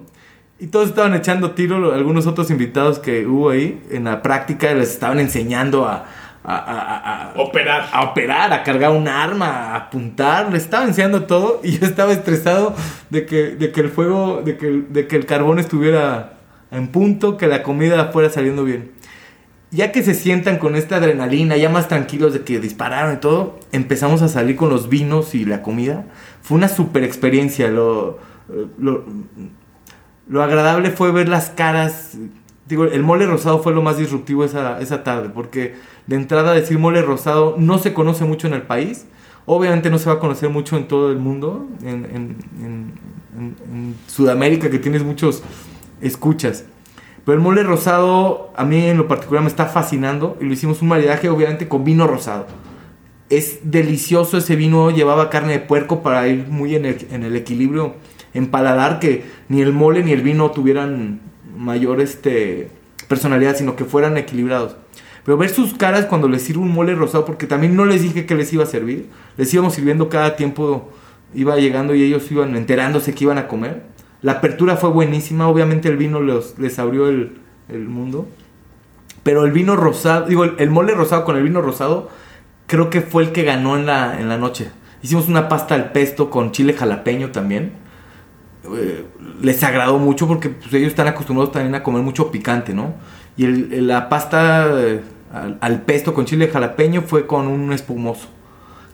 [0.58, 4.90] Y todos estaban echando tiro, algunos otros invitados que hubo ahí en la práctica les
[4.90, 6.04] estaban enseñando a,
[6.44, 7.88] a- a- a- a- Operar.
[7.92, 12.12] a operar, a cargar un arma, a apuntar, le estaba enseñando todo y yo estaba
[12.12, 12.74] estresado
[13.10, 16.38] de que, de que el fuego, de que, el- de que el carbón estuviera
[16.70, 18.92] en punto, que la comida fuera saliendo bien.
[19.72, 23.60] Ya que se sientan con esta adrenalina, ya más tranquilos de que dispararon y todo,
[23.70, 26.06] empezamos a salir con los vinos y la comida.
[26.42, 27.68] Fue una super experiencia.
[27.68, 28.18] Lo,
[28.78, 29.04] lo,
[30.26, 32.16] lo agradable fue ver las caras.
[32.70, 35.74] El mole rosado fue lo más disruptivo esa, esa tarde, porque
[36.06, 39.06] de entrada decir mole rosado no se conoce mucho en el país.
[39.46, 44.78] Obviamente no se va a conocer mucho en todo el mundo, en- en Sudamérica que
[44.78, 45.42] tienes muchos
[46.00, 46.64] escuchas.
[47.24, 50.82] Pero el mole rosado a mí en lo particular me está fascinando y lo hicimos
[50.82, 52.46] un maridaje obviamente con vino rosado.
[53.28, 57.36] Es delicioso ese vino, llevaba carne de puerco para ir muy en el, en el
[57.36, 57.94] equilibrio
[58.34, 61.20] en paladar, que ni el mole ni el vino tuvieran
[61.60, 62.70] mayor este,
[63.06, 64.76] personalidad, sino que fueran equilibrados.
[65.24, 68.24] Pero ver sus caras cuando les sirvo un mole rosado, porque también no les dije
[68.24, 70.90] que les iba a servir, les íbamos sirviendo cada tiempo,
[71.34, 73.82] iba llegando y ellos iban enterándose que iban a comer.
[74.22, 77.38] La apertura fue buenísima, obviamente el vino les abrió el,
[77.68, 78.26] mundo.
[79.22, 82.08] Pero el vino rosado, digo, el, el mole rosado con el vino rosado,
[82.66, 84.70] creo que fue el que ganó en la, en la noche.
[85.02, 87.72] Hicimos una pasta al pesto con chile jalapeño también.
[88.64, 89.06] Eh,
[89.42, 92.94] les agradó mucho porque pues, ellos están acostumbrados también a comer mucho picante, ¿no?
[93.36, 95.00] Y el- la pasta eh,
[95.32, 98.28] al, al pesto con chile jalapeño fue con un espumoso.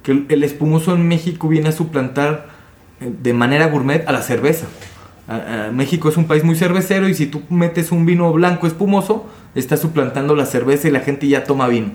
[0.03, 2.47] Que el, el espumoso en México viene a suplantar
[3.01, 4.67] eh, de manera gourmet a la cerveza.
[5.73, 9.77] México es un país muy cervecero y si tú metes un vino blanco espumoso, está
[9.77, 11.91] suplantando la cerveza y la gente ya toma vino.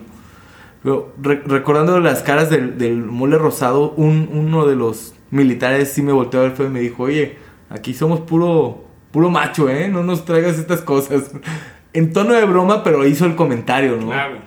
[0.84, 6.02] Pero re- recordando las caras del, del mole rosado, un- uno de los militares sí
[6.02, 7.38] me volteó a ver y me dijo, oye,
[7.72, 9.88] aquí somos puro, puro macho, ¿eh?
[9.88, 11.32] No nos traigas estas cosas.
[11.94, 14.08] En tono de broma, pero hizo el comentario, ¿no?
[14.08, 14.38] Claro.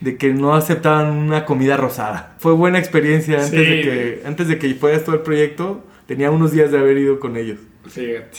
[0.00, 2.34] De que no aceptaban una comida rosada.
[2.38, 3.56] Fue buena experiencia antes, Sí.
[3.56, 5.84] de, que, antes de que fueras todo el proyecto.
[6.06, 7.58] Tenía unos días de haber ido con ellos.
[7.86, 8.38] Fíjate.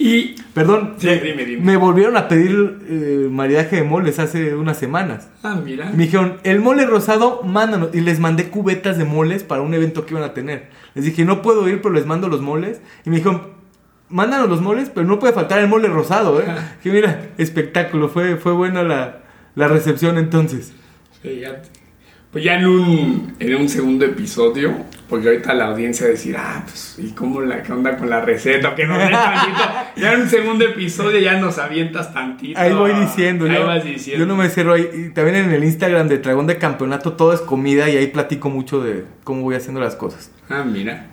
[0.00, 1.64] Y, Perdón, Sí, me, dime, dime.
[1.64, 5.28] me volvieron a pedir eh, maridaje de moles hace unas semanas.
[5.42, 5.90] ah, mira.
[5.90, 7.94] Me dijeron, el mole rosado, mándanos.
[7.94, 10.68] Y les mandé cubetas de moles para un evento que iban a tener.
[10.94, 12.80] Les dije, no puedo ir, pero les mando los moles.
[13.04, 13.48] Y me dijeron,
[14.08, 16.46] mándanos los moles, pero no puede faltar el mole rosado, ¿eh?
[16.82, 18.08] que mira, espectáculo.
[18.08, 19.18] Fue, fue buena la,
[19.56, 20.72] la recepción entonces.
[21.22, 21.68] Fíjate.
[22.30, 24.74] Pues ya en un, en un segundo episodio,
[25.08, 28.10] porque ahorita la audiencia va a decir, ah, pues, ¿y cómo la, qué onda con
[28.10, 28.74] la receta?
[28.74, 29.62] Que nos tantito.
[29.96, 32.60] Ya en un segundo episodio ya nos avientas tantito.
[32.60, 34.24] Ahí voy diciendo, Ahí yo, vas diciendo.
[34.24, 34.88] yo no me cierro ahí.
[34.92, 38.50] Y también en el Instagram de Dragón de Campeonato todo es comida y ahí platico
[38.50, 40.30] mucho de cómo voy haciendo las cosas.
[40.50, 41.06] Ah, mira.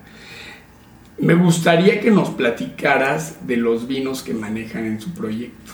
[1.17, 5.71] Me gustaría que nos platicaras de los vinos que manejan en su proyecto.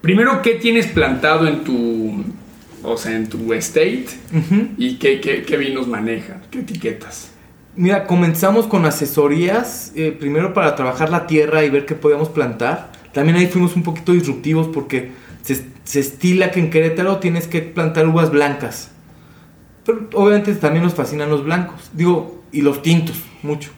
[0.00, 2.24] Primero, ¿qué tienes plantado en tu,
[2.86, 4.06] o sea, en tu estate?
[4.32, 4.68] Ujú.
[4.78, 6.42] ¿Y qué, qué, qué vinos manejan?
[6.50, 7.30] ¿Qué etiquetas?
[7.74, 12.90] Mira, comenzamos con asesorías, eh, primero para trabajar la tierra y ver qué podíamos plantar.
[13.12, 15.10] También ahí fuimos un poquito disruptivos porque
[15.42, 18.92] se, se estila que en Querétaro tienes que plantar uvas blancas.
[19.84, 23.70] Pero obviamente también nos fascinan los blancos, digo, y los tintos, mucho.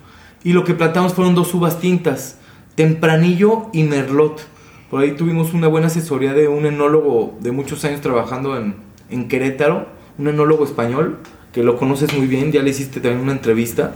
[0.45, 2.39] Y lo que plantamos fueron dos uvas tintas,
[2.77, 4.47] Tempranillo y Merlot.
[4.91, 8.77] Por ahí tuvimos una buena asesoría de un enólogo de muchos años trabajando en,
[9.11, 9.87] en Querétaro,
[10.19, 11.19] un enólogo español,
[11.53, 13.95] que lo conoces muy bien, ya le hiciste también una entrevista.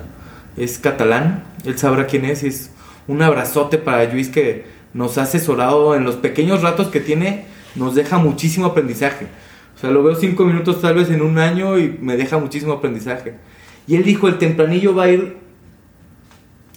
[0.56, 2.70] Es catalán, él sabrá quién es, es
[3.08, 7.94] un abrazote para Luis que nos ha asesorado en los pequeños ratos que tiene, nos
[7.94, 9.26] deja muchísimo aprendizaje.
[9.76, 12.74] O sea, lo veo cinco minutos tal vez en un año y me deja muchísimo
[12.74, 13.34] aprendizaje.
[13.86, 15.41] Y él dijo, el tempranillo va a ir...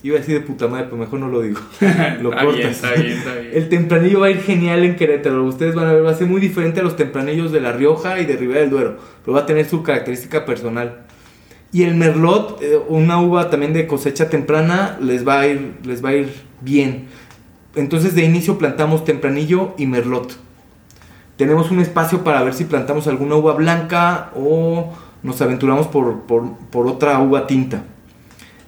[0.06, 1.60] Iba a decir de puta madre, pero mejor no lo digo.
[2.22, 2.72] Lo Está bien, cortas.
[2.72, 3.50] está bien, está bien.
[3.54, 5.44] El tempranillo va a ir genial en Querétaro.
[5.46, 8.20] Ustedes van a ver, va a ser muy diferente a los tempranillos de La Rioja
[8.20, 8.98] y de Ribera del Duero.
[9.24, 11.06] Pero va a tener su característica personal.
[11.72, 16.06] Y el Merlot, eh, una uva también de cosecha temprana, les va a ir, les
[16.06, 16.32] va a ir
[16.62, 17.08] bien.
[17.76, 20.38] Entonces de inicio plantamos tempranillo y Merlot.
[21.36, 24.94] Tenemos un espacio para ver si plantamos alguna uva blanca o
[25.24, 27.84] nos aventuramos por, por- por otra uva tinta.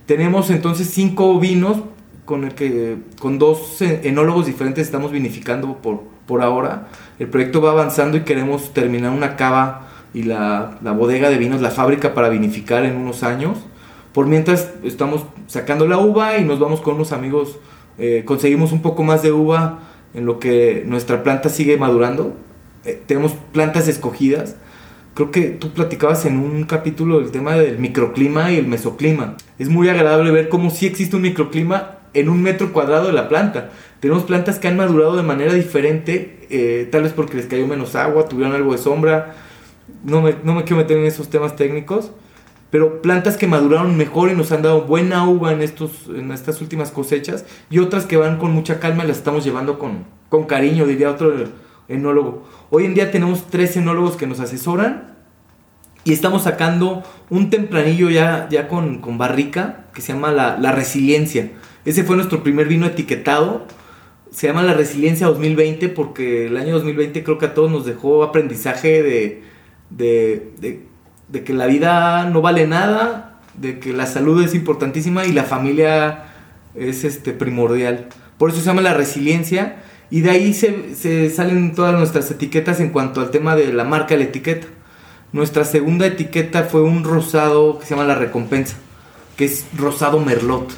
[0.07, 1.79] Tenemos entonces cinco vinos
[2.23, 6.87] con el que con dos enólogos diferentes estamos vinificando por, por ahora.
[7.19, 11.59] El proyecto va avanzando y queremos terminar una cava y la, la bodega de vinos,
[11.59, 13.57] la fábrica para vinificar en unos años.
[14.13, 17.59] Por mientras estamos sacando la uva y nos vamos con unos amigos,
[17.97, 19.79] eh, conseguimos un poco más de uva
[20.13, 22.33] en lo que nuestra planta sigue madurando.
[22.85, 24.55] Eh, tenemos plantas escogidas.
[25.17, 29.35] Creo que tú platicabas en un capítulo del tema del microclima y el mesoclima.
[29.57, 33.27] Es muy agradable ver cómo sí existe un microclima en un metro cuadrado de la
[33.27, 33.71] planta.
[33.99, 37.95] Tenemos plantas que han madurado de manera diferente, eh, tal vez porque les cayó menos
[37.95, 39.33] agua, tuvieron algo de sombra.
[40.03, 42.11] No me, no me quiero meter en esos temas técnicos,
[42.69, 46.61] pero plantas que maduraron mejor y nos han dado buena uva en, estos, en estas
[46.61, 50.43] últimas cosechas, y otras que van con mucha calma y las estamos llevando con, con
[50.43, 51.33] cariño, diría otro
[51.89, 52.47] enólogo.
[52.69, 55.15] Hoy en día tenemos tres enólogos que nos asesoran
[56.03, 60.71] y estamos sacando un tempranillo ya, ya con, con barrica que se llama la, la
[60.71, 61.51] Resiliencia.
[61.85, 63.65] Ese fue nuestro primer vino etiquetado.
[64.31, 68.23] Se llama la Resiliencia 2020 porque el año 2020 creo que a todos nos dejó
[68.23, 69.43] aprendizaje de,
[69.89, 70.87] de, de-
[71.29, 75.43] de que la vida no vale nada, de que la salud es importantísima y la
[75.43, 76.23] familia
[76.73, 78.07] es este, primordial.
[78.37, 79.75] Por eso se llama la Resiliencia
[80.09, 83.83] y de ahí se, se salen todas nuestras etiquetas en cuanto al tema de la
[83.83, 84.67] marca de la etiqueta.
[85.33, 88.77] Nuestra segunda etiqueta fue un rosado que se llama La Recompensa,
[89.35, 90.71] que es rosado Merlot,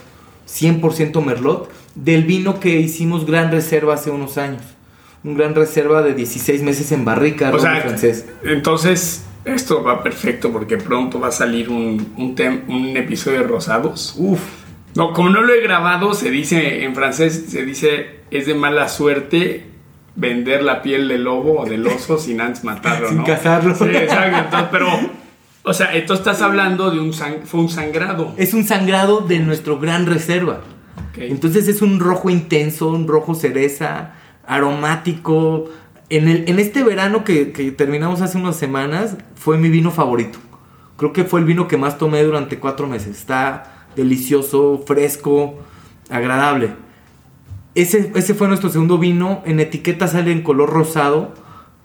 [0.48, 4.62] 100% Merlot, del vino que hicimos gran reserva hace unos años.
[5.24, 8.26] Un gran reserva de 16 meses en barrica, O sea, francés.
[8.44, 12.36] entonces esto va perfecto porque pronto va a salir un, un,
[12.68, 14.16] un episodio de Rosados.
[14.18, 14.40] Uf,
[14.96, 18.88] No, como no lo he grabado, se dice en francés, se dice es de mala
[18.90, 19.66] suerte
[20.16, 23.24] vender la piel del lobo o del oso sin antes matarlo, Sin ¿no?
[23.24, 23.76] cazarlo.
[23.76, 24.38] Sí, exacto.
[24.40, 24.88] Entonces, pero,
[25.64, 28.34] o sea, entonces estás hablando de un sang- fue un sangrado.
[28.38, 30.62] es un sangrado de nuestro gran reserva.
[31.18, 34.14] Entonces es un rojo intenso, un rojo cereza,
[34.48, 35.70] aromático.
[36.10, 40.40] En, el, en este verano que, que terminamos hace unas semanas, fue mi vino favorito.
[40.98, 43.18] Creo que fue el vino que más tomé durante cuatro meses.
[43.18, 45.60] Está delicioso, fresco,
[46.10, 46.72] agradable.
[47.76, 49.42] Ese, ese fue nuestro segundo vino.
[49.46, 51.34] En etiqueta sale en color rosado.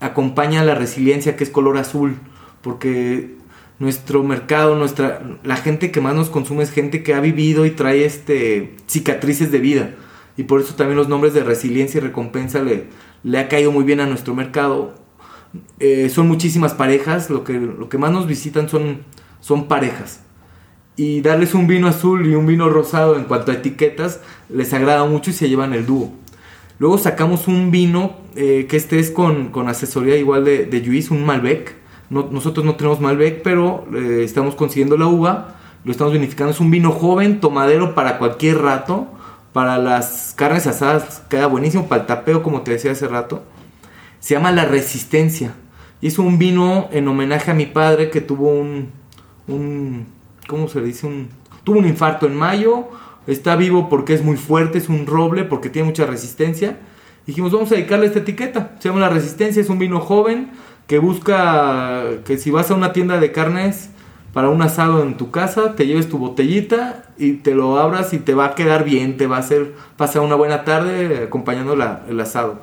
[0.01, 2.17] Acompaña la resiliencia, que es color azul.
[2.63, 3.37] Porque
[3.79, 7.71] nuestro mercado, nuestra, la gente que más nos consume es gente que ha vivido y
[7.71, 9.91] trae este, cicatrices de vida.
[10.37, 12.87] Y por eso también los nombres de resiliencia y recompensa le,
[13.23, 14.95] le ha caído muy bien a nuestro mercado.
[15.79, 17.31] Eh, son muchísimas parejas.
[17.31, 19.03] Lo que, lo que más nos visitan son,
[19.41, 20.24] son parejas.
[20.97, 25.05] Y darles un vino azul y un vino rosado en cuanto a etiquetas les agrada
[25.05, 26.13] mucho y se llevan el dúo.
[26.79, 31.75] Luego sacamos un vino eh, que este es con, asesoría igual de, de un Malbec.
[32.11, 36.53] nosotros no tenemos Malbec, pero eh, estamos consiguiendo la uva, lo estamos vinificando.
[36.53, 39.07] Es un vino joven, tomadero para cualquier rato.
[39.53, 43.45] Para las carnes asadas queda buenísimo, para el tapeo, como te decía hace rato.
[44.19, 45.55] Se llama La Resistencia.
[46.01, 48.91] Y es un vino en homenaje a mi padre que tuvo un,
[49.47, 50.07] un
[50.47, 51.07] ¿cómo se le dice?
[51.07, 51.29] Un,
[51.65, 52.89] tuvo un infarto en mayo,
[53.27, 56.79] está vivo porque es muy fuerte, es un roble, porque tiene mucha resistencia.
[57.27, 58.77] Dijimos, vamos a dedicarle esta etiqueta.
[58.79, 60.51] Se llama La Resistencia, es un vino joven
[60.87, 63.91] que busca que si vas a una tienda de carnes
[64.35, 68.19] para un asado en tu casa, te lleves tu botellita y te lo abras y
[68.19, 72.21] te va a quedar bien, te va a hacer pasar una buena tarde acompañando el
[72.21, 72.63] asado.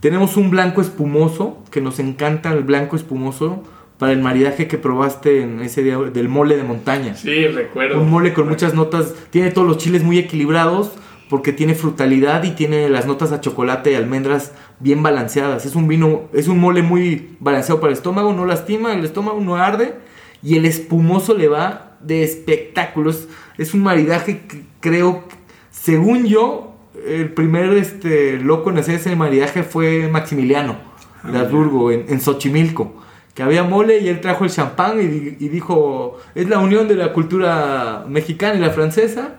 [0.00, 3.62] Tenemos un blanco espumoso, que nos encanta el blanco espumoso,
[4.02, 7.14] para el maridaje que probaste en ese día del mole de montaña.
[7.14, 8.00] Sí, recuerdo.
[8.00, 10.90] Un mole con muchas notas, tiene todos los chiles muy equilibrados
[11.28, 15.66] porque tiene frutalidad y tiene las notas a chocolate y almendras bien balanceadas.
[15.66, 19.40] Es un vino, es un mole muy balanceado para el estómago, no lastima, el estómago
[19.40, 19.94] no arde
[20.42, 23.28] y el espumoso le va de espectáculos.
[23.56, 25.22] Es un maridaje que creo,
[25.70, 26.74] según yo,
[27.06, 30.76] el primer este, loco en hacer ese maridaje fue Maximiliano
[31.22, 33.00] de ah, Habsburgo en, en Xochimilco
[33.34, 37.12] que había mole y él trajo el champán y, dijo, es la unión de la
[37.12, 39.36] cultura mexicana y la francesa.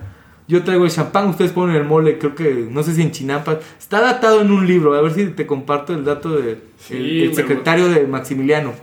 [0.48, 3.60] Yo traigo el champán, ustedes ponen el mole, creo que, no sé si en Chinampa.
[3.80, 7.36] Está datado en un libro, a ver si te comparto el dato del de, el,
[7.36, 8.74] secretario de Maximiliano.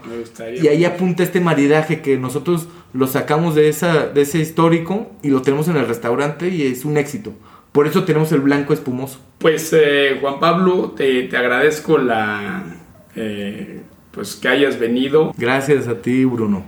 [0.59, 5.29] y ahí apunta este maridaje que nosotros lo sacamos de, esa, de ese histórico y
[5.29, 7.33] lo tenemos en el restaurante y es un éxito.
[7.71, 9.19] Por eso tenemos el blanco espumoso.
[9.37, 12.63] Pues eh, Juan Pablo, te, te agradezco la...
[13.15, 13.81] Eh,
[14.11, 15.33] pues que hayas venido.
[15.37, 16.63] Gracias a ti, Bruno.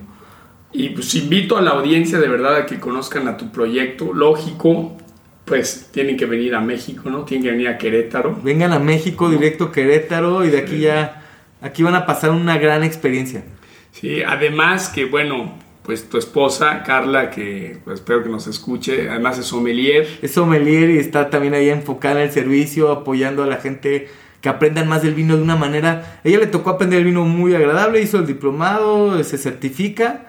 [0.72, 4.12] Y pues invito a la audiencia de verdad a que conozcan a tu proyecto.
[4.14, 4.98] Lógico,
[5.46, 7.26] pues tienen que venir a México, ¿no?
[7.26, 8.40] Tienen que venir a Querétaro.
[8.44, 11.24] Vengan a México, directo Querétaro, y de aquí ya,
[11.62, 13.44] aquí van a pasar una gran experiencia.
[13.92, 19.38] Sí, además que bueno, pues tu esposa, Carla, que pues, espero que nos escuche, además
[19.38, 20.08] es sommelier.
[20.22, 24.08] Es sommelier y está también ahí enfocada en el servicio, apoyando a la gente
[24.44, 26.20] que aprendan más del vino de una manera.
[26.26, 30.26] Ella le tocó aprender el vino muy agradable, hizo el diplomado, se certifica,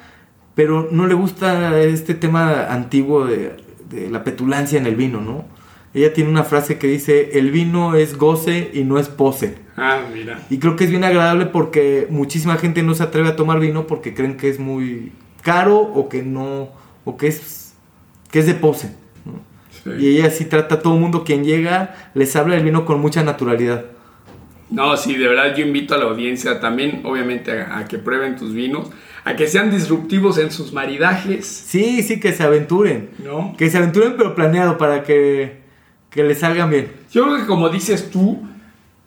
[0.55, 3.57] pero no le gusta este tema antiguo de,
[4.13, 5.47] la petulancia en el vino, ¿no?
[5.95, 9.59] Ella tiene una frase que dice, el vino es goce y no es pose.
[9.77, 10.41] Ah, mira.
[10.49, 13.89] Y creo que es bien agradable porque muchísima gente no se atreve a tomar vino
[13.89, 15.11] porque creen que es muy
[15.43, 16.69] caro o que no,
[17.05, 17.75] o que es,
[18.31, 18.95] que es de pose.
[19.99, 23.25] Y ella sí trata a todo mundo, quien llega, les habla el vino con mucha
[23.25, 23.87] naturalidad.
[24.75, 28.53] No, sí, de verdad yo invito a la audiencia también, obviamente, a, que prueben tus
[28.53, 28.91] vinos,
[29.25, 31.47] a que sean disruptivos en sus maridajes.
[31.47, 33.11] Sí, sí, que se aventuren.
[33.23, 33.55] ¿No?
[33.57, 35.59] Que se aventuren, pero planeado para que,
[36.11, 36.91] que les salgan bien.
[37.13, 38.43] Yo creo que como dices tú,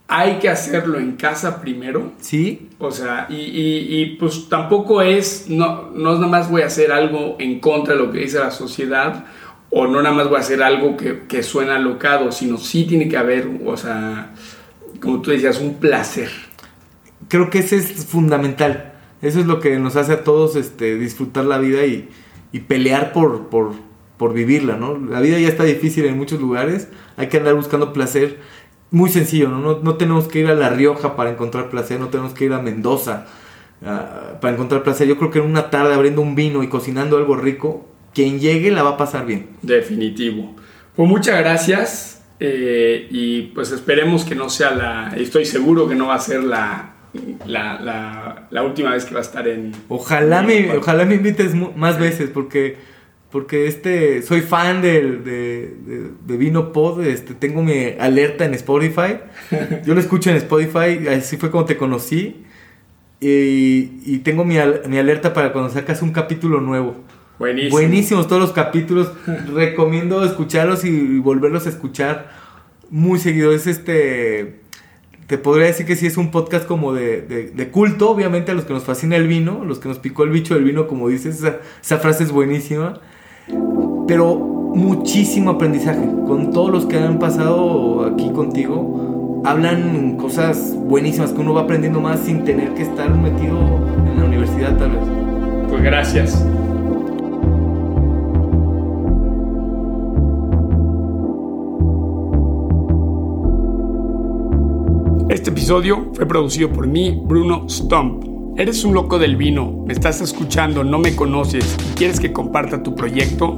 [0.07, 2.13] hay que hacerlo en casa primero.
[2.21, 2.69] Sí.
[2.79, 7.35] O sea, y, y, pues tampoco es, no, no nada más voy a hacer algo
[7.39, 9.25] en contra de lo que dice la sociedad,
[9.69, 13.09] o no nada más voy a hacer algo que, que suena alocado, sino sí tiene
[13.09, 14.31] que haber, o sea
[15.01, 16.29] como tú decías, un placer.
[17.27, 18.93] Creo que ese es fundamental.
[19.21, 22.09] Eso es lo que nos hace a todos este, disfrutar la vida y,
[22.67, 24.97] pelear por, por, vivirla, ¿no?
[24.97, 28.39] La vida ya está difícil en muchos lugares, hay que andar buscando placer.
[28.89, 29.79] Muy sencillo, ¿no?
[29.79, 32.61] No, tenemos que ir a La Rioja para encontrar placer, no tenemos que ir a
[32.61, 33.27] Mendoza
[33.85, 35.07] ah, para encontrar placer.
[35.07, 38.71] Yo creo que en una tarde abriendo un vino y cocinando algo rico, quien llegue
[38.71, 39.49] la va a pasar bien.
[39.61, 40.55] Definitivo.
[40.95, 42.16] Pues muchas gracias.
[42.39, 46.43] Eh, y pues esperemos que no sea la, estoy seguro que no va a ser
[46.43, 46.93] la,
[47.47, 49.71] la, la, última vez que va a estar en...
[49.89, 52.77] Ojalá, me, ojalá me invites más veces porque,
[53.31, 59.17] porque este, soy fan de, de, de, Vino Pod, este, tengo mi alerta en Spotify,
[59.85, 62.43] yo lo escucho en Spotify, así fue como te conocí
[63.19, 64.57] y, y tengo mi,
[64.87, 66.97] mi alerta para cuando sacas un capítulo nuevo.
[67.39, 69.11] Buenísimos todos los capítulos.
[69.53, 72.29] Recomiendo escucharlos y volverlos a escuchar
[72.89, 73.51] muy seguido.
[73.51, 74.61] Es este.
[75.27, 78.71] Te podría decir que sí es un podcast como de, culto, obviamente a los que
[78.71, 81.57] nos fascina el vino, los que nos picó el bicho del vino, como dices, esa,
[81.81, 83.01] esa frase es buenísima.
[84.07, 84.35] Pero
[84.73, 86.07] muchísimo aprendizaje.
[86.27, 91.99] Con todos los que han pasado aquí contigo, hablan cosas buenísimas que uno va aprendiendo
[91.99, 95.01] más sin tener que estar metido en la universidad tal vez.
[95.69, 96.45] Pues gracias.
[105.29, 108.23] Este episodio fue producido por mí, Bruno Stump.
[108.57, 109.83] ¿Eres un loco del vino?
[109.85, 110.85] ¿Me estás escuchando?
[110.85, 111.75] ¿No me conoces?
[111.91, 113.53] ¿Y quieres que comparta tu proyecto?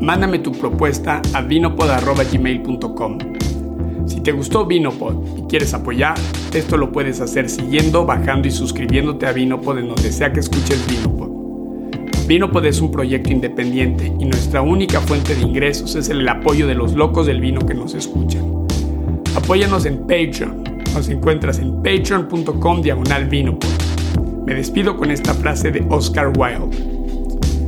[0.00, 3.18] Mándame tu propuesta a vinopod.gmail.com.
[4.06, 6.14] Si te gustó Vinopod y quieres apoyar,
[6.54, 10.86] esto lo puedes hacer siguiendo, bajando y suscribiéndote a Vinopod en donde sea que escuches
[10.86, 12.28] Vinopod.
[12.28, 16.76] Vinopod es un proyecto independiente y nuestra única fuente de ingresos es el apoyo de
[16.76, 18.44] los locos del vino que nos escuchan.
[19.34, 20.69] Apóyanos en Patreon.
[20.94, 23.68] Nos encuentras en patreon.com diagonal Vinopod.
[24.46, 26.76] Me despido con esta frase de Oscar Wilde.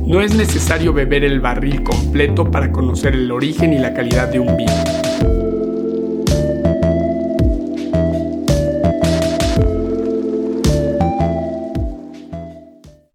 [0.05, 4.39] No es necesario beber el barril completo para conocer el origen y la calidad de
[4.39, 5.02] un vino.